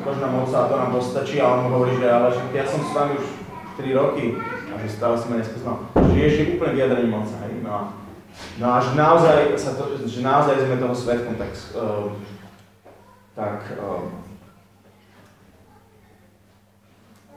ukáž 0.00 0.16
nám 0.20 0.42
Otca 0.42 0.58
a 0.58 0.68
to 0.68 0.76
nám 0.76 0.90
postačí 0.92 1.40
a 1.40 1.54
on 1.54 1.64
mu 1.64 1.68
hovorí, 1.70 1.96
že 1.96 2.10
ale 2.10 2.34
ja 2.52 2.64
som 2.66 2.80
s 2.84 2.92
vami 2.94 3.12
už 3.16 3.26
3 3.76 3.94
roky 3.94 4.34
a 4.70 4.74
že 4.82 4.88
stále 4.88 5.18
si 5.18 5.28
ma 5.28 5.36
nespoznal. 5.36 5.76
Že 5.94 6.18
Ježiš 6.20 6.38
je 6.38 6.52
úplne 6.58 6.72
vyjadrením 6.74 7.14
Otca? 7.14 7.36
No 7.62 7.70
a, 7.72 7.82
no 8.58 8.66
a 8.68 8.76
že 8.80 8.90
naozaj, 8.94 9.36
sa 9.58 9.70
to, 9.74 9.82
že 10.04 10.20
naozaj 10.20 10.60
sme 10.60 10.76
toho 10.76 10.94
svetkom, 10.94 11.34
tak, 11.40 11.52
uh, 11.74 12.12
tak 13.34 13.74
uh, 13.80 14.25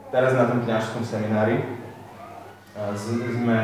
teraz 0.09 0.33
na 0.33 0.49
tom 0.49 0.65
kňažskom 0.65 1.05
seminári 1.05 1.61
sme, 2.97 3.59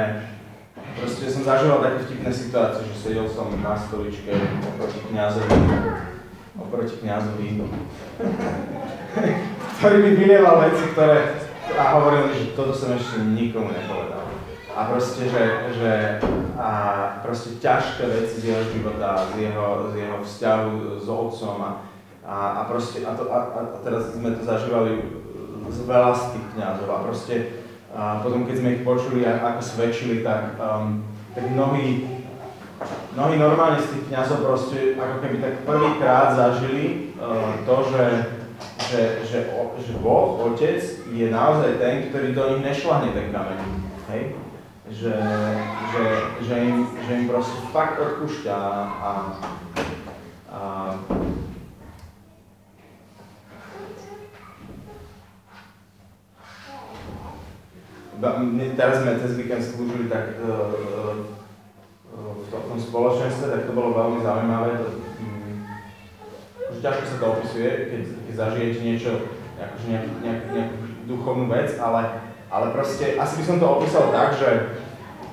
proste 1.01 1.25
som 1.31 1.41
zažíval 1.41 1.81
také 1.81 1.97
vtipné 2.05 2.31
situácie, 2.33 2.85
že 2.93 2.95
sedel 3.01 3.27
som 3.29 3.49
na 3.61 3.73
stoličke 3.73 4.29
oproti 4.75 4.99
kniazovi, 5.09 5.57
oproti 6.59 6.95
kniazovi, 7.01 7.47
ktorý 9.79 9.97
mi 10.03 10.11
vylieval 10.19 10.69
veci, 10.69 10.83
ktoré, 10.93 11.17
a 11.73 11.83
hovoril 11.97 12.29
mi, 12.29 12.33
že 12.37 12.53
toto 12.53 12.75
som 12.75 12.93
ešte 12.93 13.25
nikomu 13.25 13.73
nepovedal. 13.73 14.23
A 14.75 14.91
proste, 14.91 15.31
že, 15.31 15.43
že 15.79 15.91
a 16.59 16.71
proste 17.23 17.55
ťažké 17.63 18.03
veci 18.11 18.43
z 18.43 18.51
jeho 18.51 18.63
života, 18.75 19.23
z 19.31 19.47
jeho, 19.47 19.87
z 19.91 20.03
jeho 20.03 20.17
vzťahu 20.19 20.71
s 20.99 21.07
otcom 21.07 21.57
a, 21.63 21.71
a, 22.27 22.35
a 22.59 22.61
proste, 22.67 23.07
a, 23.07 23.15
to, 23.15 23.31
a, 23.31 23.39
a 23.55 23.59
teraz 23.79 24.11
sme 24.11 24.35
to 24.35 24.43
zažívali 24.43 25.23
z 25.69 25.79
veľa 25.85 26.11
z 26.13 26.23
tých 26.37 26.45
kniazov 26.55 26.89
a 26.91 26.99
proste 27.05 27.65
a 27.95 28.19
potom, 28.19 28.43
keď 28.43 28.55
sme 28.59 28.73
ich 28.75 28.83
počuli, 28.83 29.23
ako 29.23 29.63
svedčili, 29.63 30.19
tak, 30.19 30.59
um, 30.59 30.99
tak 31.31 31.47
mnohí, 31.47 32.03
mnohí 33.15 33.35
normálne 33.39 33.79
z 33.79 33.87
tých 33.95 34.03
kniazov 34.11 34.43
proste 34.43 34.99
ako 34.99 35.23
keby 35.23 35.39
tak 35.39 35.63
prvýkrát 35.63 36.35
zažili 36.35 37.15
uh, 37.15 37.55
to, 37.63 37.75
že, 37.95 38.05
že, 38.91 39.01
že, 39.23 39.39
o, 39.55 39.79
že 39.79 39.95
Boh, 40.03 40.43
Otec, 40.43 40.83
je 41.07 41.31
naozaj 41.31 41.79
ten, 41.79 42.11
ktorý 42.11 42.35
do 42.35 42.43
nich 42.51 42.67
nešlahne 42.67 43.15
ten 43.15 43.31
kameň. 43.31 43.59
Hej? 44.11 44.23
Že, 44.91 45.15
že, 45.95 46.03
že, 46.43 46.55
im, 46.67 46.77
že 46.99 47.11
im 47.15 47.25
proste 47.31 47.57
fakt 47.71 47.95
odpúšťa 47.95 48.57
a, 48.59 49.11
a 50.51 50.59
teraz 58.75 59.03
sme 59.03 59.19
cez 59.19 59.33
víkend 59.35 59.63
slúžili 59.63 60.07
tak 60.07 60.39
uh, 60.39 60.75
uh, 62.11 62.33
v 62.39 62.47
tom 62.51 62.79
spoločenstve, 62.79 63.45
tak 63.51 63.61
to 63.67 63.71
bolo 63.75 63.95
veľmi 63.95 64.19
zaujímavé. 64.23 64.69
To, 64.79 64.87
um, 65.19 65.63
už 66.71 66.77
ťažko 66.79 67.03
sa 67.05 67.17
to 67.19 67.25
opisuje, 67.39 67.69
keď, 67.91 68.01
keď 68.27 68.33
zažijete 68.35 68.79
niečo, 68.83 69.11
akože 69.55 69.85
nejak, 69.87 70.05
nejak, 70.23 70.41
nejakú 70.51 70.77
duchovnú 71.07 71.45
vec, 71.51 71.75
ale, 71.79 72.01
ale 72.51 72.71
proste 72.71 73.19
asi 73.19 73.33
by 73.39 73.43
som 73.43 73.57
to 73.59 73.67
opísal 73.67 74.11
tak, 74.11 74.35
že 74.35 74.49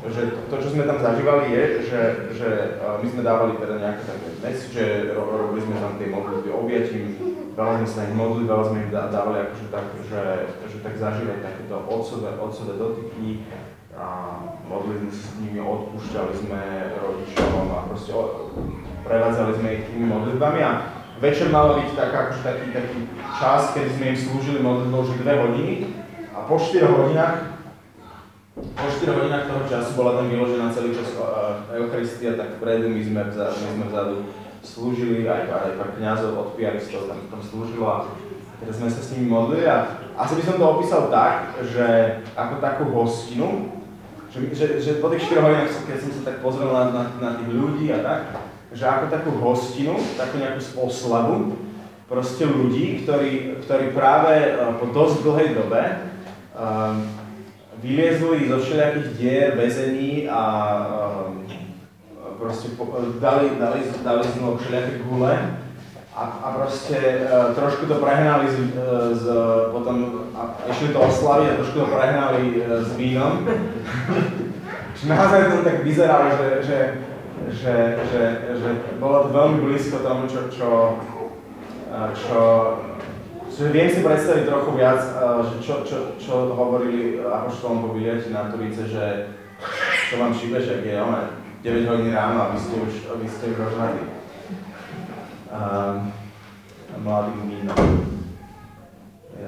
že 0.03 0.35
to, 0.51 0.59
čo 0.59 0.75
sme 0.75 0.83
tam 0.83 0.99
zažívali 0.99 1.55
je, 1.55 1.65
že, 1.87 2.01
že 2.35 2.51
my 2.83 3.07
sme 3.07 3.23
dávali 3.23 3.55
teda 3.63 3.79
nejaké 3.79 4.03
také 4.03 4.51
že 4.75 4.85
ro, 5.15 5.47
robili 5.47 5.63
sme 5.63 5.79
tam 5.79 5.95
tie 5.95 6.11
modlitby 6.11 6.51
objatím, 6.51 7.07
veľa 7.53 7.73
sme 7.85 7.89
sa 7.89 8.01
ich 8.09 8.15
modlili, 8.17 8.49
veľa 8.49 8.65
sme 8.65 8.79
im 8.89 8.91
dávali 8.93 9.39
akože 9.45 9.67
tak, 9.69 9.87
že, 10.09 10.23
že 10.69 10.77
tak 10.81 10.95
zažívať 10.97 11.39
takéto 11.45 11.77
otcové, 11.85 12.37
otcové 12.41 12.73
dotyky 12.81 13.45
a 13.93 14.07
modlili 14.65 15.09
sme 15.09 15.13
sa 15.13 15.23
s 15.29 15.33
nimi, 15.37 15.61
odpúšťali 15.61 16.33
sme 16.33 16.61
rodičom 16.97 17.69
a 17.69 17.79
proste 17.93 18.13
prevádzali 19.05 19.53
sme 19.61 19.69
ich 19.77 19.85
tými 19.93 20.07
modlitbami. 20.09 20.61
A 20.65 20.73
večer 21.21 21.53
malo 21.53 21.77
byť 21.77 21.91
tak, 21.93 22.11
akože 22.11 22.41
taký, 22.41 22.67
taký 22.73 23.01
čas, 23.37 23.77
kedy 23.77 23.91
sme 24.01 24.05
im 24.17 24.19
slúžili 24.19 24.59
modlitbou, 24.65 25.05
že 25.05 25.21
dve 25.21 25.35
hodiny. 25.37 25.75
A 26.33 26.49
po 26.49 26.57
4 26.57 26.89
hodinách 26.89 27.53
po 28.53 28.85
4 28.85 29.17
hodinách 29.17 29.49
toho 29.49 29.63
času 29.65 29.91
bola 29.97 30.21
tam 30.21 30.29
vyložená 30.29 30.69
celý 30.73 30.93
čas 30.93 31.17
Eucharistia, 31.73 32.37
tak 32.37 32.61
vpredu 32.61 32.93
my 32.93 33.01
sme 33.01 33.21
vzadu, 33.33 33.57
my 33.65 33.69
sme 33.81 33.87
vzadu 33.89 34.15
slúžili, 34.63 35.27
aj, 35.27 35.51
aj 35.51 35.73
pár 35.77 35.91
kniazov 35.99 36.39
od 36.39 36.49
piaristov 36.55 37.11
tam, 37.11 37.19
tam 37.29 37.43
slúžilo 37.43 37.87
a 37.87 37.97
teraz 38.63 38.79
sme 38.79 38.89
sa 38.89 39.03
s 39.03 39.11
nimi 39.15 39.27
modlili 39.27 39.67
a 39.67 39.99
asi 40.15 40.39
by 40.39 40.43
som 40.47 40.57
to 40.57 40.65
opísal 40.65 41.03
tak, 41.11 41.59
že 41.67 41.87
ako 42.39 42.55
takú 42.63 42.85
hostinu, 42.95 43.75
že, 44.31 44.55
že, 44.55 44.67
že 44.79 44.91
po 45.03 45.11
tých 45.11 45.27
4 45.29 45.43
hodinách, 45.43 45.83
keď 45.85 45.99
som 45.99 46.11
sa 46.15 46.23
tak 46.31 46.37
pozrel 46.41 46.71
na, 46.71 46.95
na, 46.95 47.03
na 47.19 47.31
tých 47.43 47.51
ľudí 47.51 47.91
a 47.91 48.01
tak, 48.01 48.21
že 48.73 48.85
ako 48.87 49.05
takú 49.13 49.31
hostinu, 49.43 49.99
takú 50.17 50.41
nejakú 50.41 50.63
oslavu, 50.81 51.59
proste 52.09 52.45
ľudí, 52.45 53.05
ktorí, 53.05 53.61
ktorí 53.67 53.93
práve 53.93 54.57
po 54.81 54.89
dosť 54.93 55.17
dlhej 55.25 55.49
dobe 55.57 55.83
um, 56.53 57.09
vyliezli 57.81 58.49
zo 58.53 58.61
všelijakých 58.61 59.09
dier, 59.17 59.49
väzení 59.57 60.29
a 60.29 60.41
uh, 60.87 61.42
proste 62.43 62.75
po, 62.75 62.91
dali, 63.23 63.55
dali, 63.63 63.81
dali 64.03 64.23
z 64.27 64.35
nich 64.35 64.61
všelijaké 64.61 64.99
gule 65.07 65.35
a, 66.13 66.23
a 66.45 66.47
proste 66.59 66.99
uh, 67.25 67.55
trošku 67.55 67.87
to 67.87 67.95
prehnali 68.03 68.51
z, 68.51 68.57
uh, 68.75 69.15
z 69.17 69.25
potom 69.73 70.27
a 70.35 70.41
išli 70.69 70.93
to 70.93 71.01
oslaviť 71.01 71.47
a 71.49 71.59
trošku 71.63 71.77
to 71.79 71.89
prehnali 71.89 72.43
uh, 72.59 72.83
s 72.83 72.91
vínom. 72.99 73.47
naozaj 75.09 75.41
to 75.51 75.65
tak 75.65 75.79
vyzeralo, 75.87 76.31
že, 76.37 76.49
že, 76.63 76.79
že, 77.49 77.75
že, 78.13 78.23
že 78.61 78.69
bolo 79.01 79.27
to 79.27 79.29
veľmi 79.35 79.59
blízko 79.67 80.05
tomu, 80.05 80.29
čo, 80.29 80.47
čo, 80.53 80.69
čo 82.15 82.39
Čiže 83.53 83.69
viem 83.69 83.91
si 83.93 84.01
predstaviť 84.01 84.49
trochu 84.49 84.71
viac, 84.81 84.97
eh, 84.97 85.41
že 85.45 85.57
čo, 85.61 85.75
čo, 85.85 86.17
čo 86.17 86.57
hovorili 86.57 87.21
apoštolom 87.21 87.85
po 87.85 87.93
na 88.33 88.49
Turice, 88.49 88.89
že 88.89 89.29
čo 90.09 90.17
vám 90.17 90.33
šíbe, 90.33 90.57
že 90.57 90.81
je 90.81 90.97
ona 90.97 91.42
9 91.63 91.89
hodín 91.89 92.11
ráno 92.11 92.43
a 92.43 92.51
vy 92.51 92.59
ste 92.59 92.75
už, 92.75 92.95
vy 93.23 93.29
ste 93.31 93.55
už 93.55 93.57
rozhľadí. 93.63 94.03
Um, 95.47 96.11
mladý 97.07 97.39
víno. 97.47 97.71
Ja, 99.39 99.47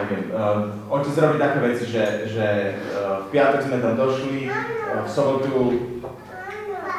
neviem. 0.00 0.32
Uh, 0.32 0.72
otec 0.88 1.12
robí 1.20 1.36
také 1.36 1.58
veci, 1.60 1.84
že, 1.84 2.32
že 2.32 2.46
uh, 2.96 3.28
v 3.28 3.36
piatok 3.36 3.60
sme 3.60 3.84
tam 3.84 3.92
došli, 4.00 4.48
uh, 4.48 5.04
v 5.04 5.08
sobotu 5.12 5.52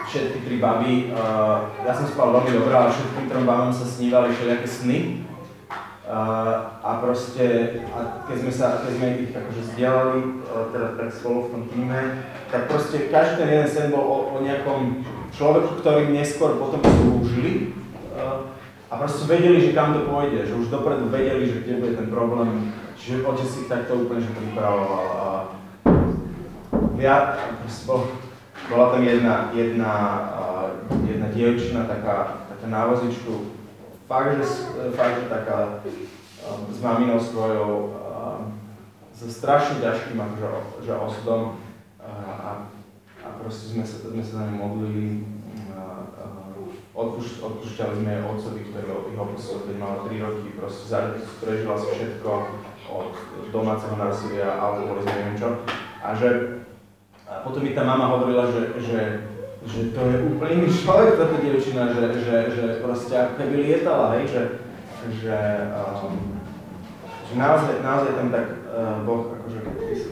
všetky 0.05 0.45
tri 0.45 0.55
baby, 0.61 1.09
uh, 1.17 1.73
ja 1.81 1.93
som 1.97 2.05
spal 2.05 2.37
veľmi 2.37 2.53
dobre, 2.53 2.69
ale 2.69 2.93
všetkým 2.93 3.33
trom 3.33 3.49
babám 3.49 3.73
sa 3.73 3.89
snívali 3.89 4.29
všelijaké 4.29 4.69
sny. 4.69 5.25
A 6.83 6.89
proste, 7.01 7.79
a 7.89 8.21
keď 8.29 8.35
sme 8.45 8.51
sa, 8.53 8.85
keď 8.85 8.91
sme 9.01 9.07
ich 9.25 9.31
akože 9.33 9.61
zdieľali, 9.73 10.21
teda 10.69 10.87
tak 10.99 11.09
spolu 11.09 11.37
v 11.47 11.51
tom 11.51 11.63
týme, 11.73 12.01
tak 12.53 12.69
proste 12.69 13.09
každý 13.09 13.41
ten 13.41 13.49
jeden 13.49 13.69
sen 13.69 13.89
bol 13.89 14.05
o, 14.05 14.17
o 14.35 14.37
nejakom 14.45 15.01
človeku, 15.33 15.81
ktorý 15.81 16.13
neskôr 16.13 16.61
potom 16.61 16.85
slúžili 16.85 17.73
a 18.93 18.93
proste 18.93 19.25
vedeli, 19.25 19.57
že 19.57 19.73
kam 19.73 19.97
to 19.97 20.05
pôjde, 20.05 20.45
že 20.45 20.53
už 20.53 20.69
dopredu 20.69 21.09
vedeli, 21.09 21.49
že 21.49 21.65
kde 21.65 21.81
bude 21.81 21.93
ten 21.97 22.13
problém, 22.13 22.69
čiže 22.93 23.25
otec 23.25 23.49
si 23.49 23.65
takto 23.65 24.05
úplne 24.05 24.21
že 24.21 24.29
pripravoval 24.37 25.05
a 25.17 25.27
ja, 27.01 27.41
bola 28.69 28.85
tam 28.93 29.01
jedna, 29.03 29.49
jedna, 29.51 29.93
jedna 31.03 31.27
dievčina, 31.33 31.89
taká, 31.89 32.45
taká 32.53 32.67
návozičku, 32.69 33.49
fakt, 34.13 34.37
že, 34.37 34.45
fakt, 34.93 35.25
že 35.25 35.25
taká 35.25 35.81
um, 36.45 36.69
s 36.69 36.77
maminou 36.85 37.17
svojou, 37.17 37.97
um, 37.97 38.53
so 39.09 39.25
strašne 39.25 39.81
ťažkým 39.81 40.21
akože, 40.21 40.47
že 40.85 40.93
osudom 40.93 41.57
a, 41.97 42.69
a 43.25 43.27
proste 43.41 43.73
sme 43.73 43.81
sa, 43.81 44.05
sme 44.05 44.21
sa 44.21 44.33
za 44.37 44.43
ňu 44.53 44.57
modlili. 44.61 45.07
Odpúšť, 46.93 47.41
odpúšťali 47.41 48.05
sme 48.05 48.21
otcovi, 48.21 48.69
ktorý 48.69 48.85
ich 48.85 49.17
opustil, 49.17 49.65
keď 49.65 49.75
mala 49.81 50.05
3 50.05 50.13
roky, 50.29 50.53
proste 50.53 50.93
prežila 51.41 51.73
si 51.73 51.89
všetko 51.89 52.31
od 52.85 53.17
domáceho 53.49 53.97
násilia, 53.97 54.61
alkoholizmu, 54.61 55.09
neviem 55.09 55.41
čo. 55.41 55.57
A 56.05 56.13
že 56.13 56.61
a 57.25 57.41
potom 57.41 57.65
mi 57.65 57.73
tá 57.73 57.81
mama 57.81 58.13
hovorila, 58.13 58.45
že, 58.45 58.77
že 58.77 58.99
že 59.63 59.95
to 59.95 60.01
je 60.03 60.17
úplne 60.27 60.53
iný 60.63 60.69
človek, 60.69 61.15
táto 61.15 61.39
dievčina, 61.39 61.87
že, 61.95 62.03
že, 62.19 62.35
že 62.51 62.65
proste 62.83 63.15
ako 63.15 63.33
keby 63.39 63.55
lietala, 63.63 64.19
hej, 64.19 64.25
že, 64.27 64.41
že, 65.23 65.37
um, 65.71 66.35
že 67.23 67.33
naozaj, 67.39 67.79
naozaj 67.79 68.11
tam 68.11 68.27
tak 68.27 68.45
uh, 68.67 68.99
Boh 69.07 69.31
akože 69.39 69.59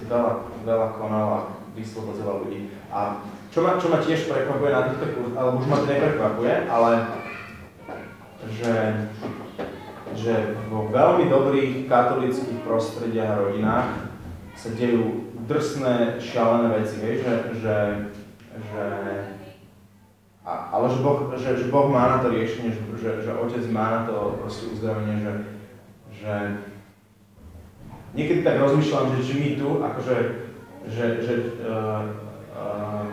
veľa, 0.08 0.34
veľa 0.64 0.88
konal 0.96 1.28
a 1.28 1.40
vyslobodzoval 1.76 2.48
ľudí. 2.48 2.72
A 2.92 3.24
čo 3.52 3.64
ma, 3.64 3.76
čo 3.76 3.92
ma 3.92 4.00
tiež 4.00 4.32
prekvapuje 4.32 4.72
na 4.72 4.88
týchto 4.88 5.06
kurzoch, 5.16 5.36
alebo 5.36 5.60
už 5.60 5.68
ma 5.68 5.78
to 5.84 5.88
neprekvapuje, 5.92 6.54
ale 6.72 6.92
že, 8.56 8.76
že 10.16 10.34
vo 10.72 10.88
veľmi 10.88 11.28
dobrých 11.28 11.92
katolických 11.92 12.64
prostrediach 12.64 13.30
a 13.36 13.40
rodinách 13.44 13.90
sa 14.56 14.70
dejú 14.72 15.36
drsné, 15.48 16.20
šialené 16.24 16.68
veci, 16.80 16.98
hej, 17.04 17.16
že, 17.24 17.34
že, 17.60 17.78
že 18.72 18.84
a, 20.42 20.74
ale 20.74 20.90
že 20.90 21.00
boh, 21.06 21.30
že, 21.38 21.50
že 21.54 21.70
boh 21.70 21.86
má 21.94 22.18
na 22.18 22.26
to 22.26 22.34
riešenie, 22.34 22.74
že, 22.74 22.82
že, 22.98 23.10
že 23.22 23.32
Otec 23.38 23.62
má 23.70 23.94
na 23.94 24.02
to 24.10 24.42
proste 24.42 24.74
uzdravenie, 24.74 25.22
že, 25.22 25.34
že 26.18 26.34
niekedy 28.18 28.42
tak 28.42 28.58
rozmýšľam, 28.58 29.14
že, 29.18 29.22
že 29.22 29.34
my 29.38 29.50
tu, 29.54 29.70
akože, 29.86 30.18
že, 30.90 31.06
že 31.22 31.34
uh, 31.62 32.02
uh, 32.58 33.06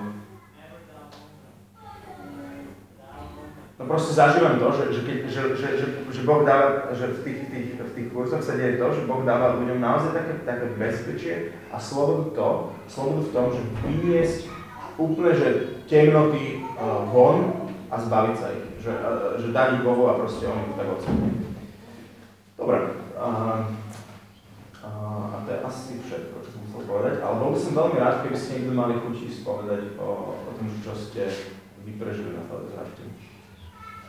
no 3.76 3.82
proste 3.84 4.16
zažívam 4.16 4.56
to, 4.56 4.68
že, 4.72 4.84
že, 4.96 5.00
keď, 5.04 5.18
že, 5.28 5.42
že, 5.52 5.68
že, 5.84 5.86
že 6.08 6.20
Boh 6.24 6.48
dáva, 6.48 6.88
že 6.96 7.12
v 7.12 7.18
tých, 7.28 7.40
tých, 7.52 7.68
v 7.76 7.92
tých 7.92 8.08
kurzoch 8.08 8.40
sa 8.40 8.56
deje 8.56 8.80
to, 8.80 8.88
že 8.88 9.04
Boh 9.04 9.20
dáva 9.28 9.60
ľuďom 9.60 9.84
naozaj 9.84 10.16
také, 10.16 10.32
také 10.48 10.66
bezpečie 10.80 11.34
a 11.68 11.76
slobodu 11.76 12.24
to, 12.32 12.48
slobodu 12.88 13.20
v 13.20 13.32
tom, 13.36 13.46
že 13.52 13.62
vyniesť 13.84 14.40
úplne, 14.98 15.32
že 15.36 15.48
temnoty 15.86 16.57
von 17.10 17.36
a 17.90 17.96
zbaviť 17.98 18.34
sa 18.38 18.48
ich. 18.54 18.66
Že, 18.78 18.92
že 19.42 19.48
dať 19.50 19.68
ich 19.80 19.84
Bohu 19.84 20.06
a 20.06 20.14
proste 20.14 20.46
oni 20.46 20.78
tak 20.78 20.86
oceniť. 20.86 21.34
Dobre. 22.54 22.78
Uh, 23.18 23.74
uh, 24.86 25.34
a 25.34 25.36
to 25.42 25.48
je 25.50 25.58
asi 25.66 25.92
všetko, 25.98 26.34
čo 26.46 26.50
som 26.54 26.62
chcel 26.70 26.82
povedať. 26.86 27.14
Ale 27.18 27.34
bol 27.42 27.50
by 27.54 27.58
som 27.58 27.74
veľmi 27.74 27.98
rád, 27.98 28.16
keby 28.22 28.38
ste 28.38 28.54
niekto 28.62 28.74
mali 28.78 28.94
chuť 29.02 29.14
spovedať 29.42 29.82
o, 29.98 30.08
o 30.38 30.50
tom, 30.54 30.66
čo 30.78 30.94
ste 30.94 31.26
vyprežili 31.82 32.38
na 32.38 32.46
to 32.46 32.70
zvražde. 32.70 33.04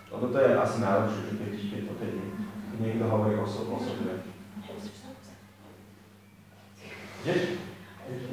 Lebo 0.10 0.26
to 0.34 0.38
je 0.38 0.52
asi 0.58 0.78
najlepšie, 0.82 1.22
že 1.22 1.34
keď, 1.38 1.52
keď, 1.70 1.84
keď 1.98 2.78
niekto 2.82 3.06
hovorí 3.10 3.34
o, 3.38 3.46
so, 3.46 3.66
o 3.70 3.78
sebe. 3.82 4.26
Ideš? 7.26 7.42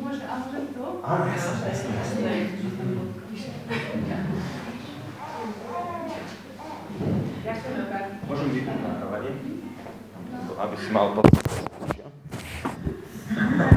Môže, 0.00 0.24
ale 0.24 0.72
to? 0.72 0.84
Áno, 1.04 1.24
jasne, 1.28 1.68
jasne, 1.68 1.90
jasne. 2.00 2.32
Можем 8.28 8.50
видно 8.50 8.72
на 8.72 8.88
а, 8.92 9.00
проводе? 9.00 9.30
Aby. 10.58 10.76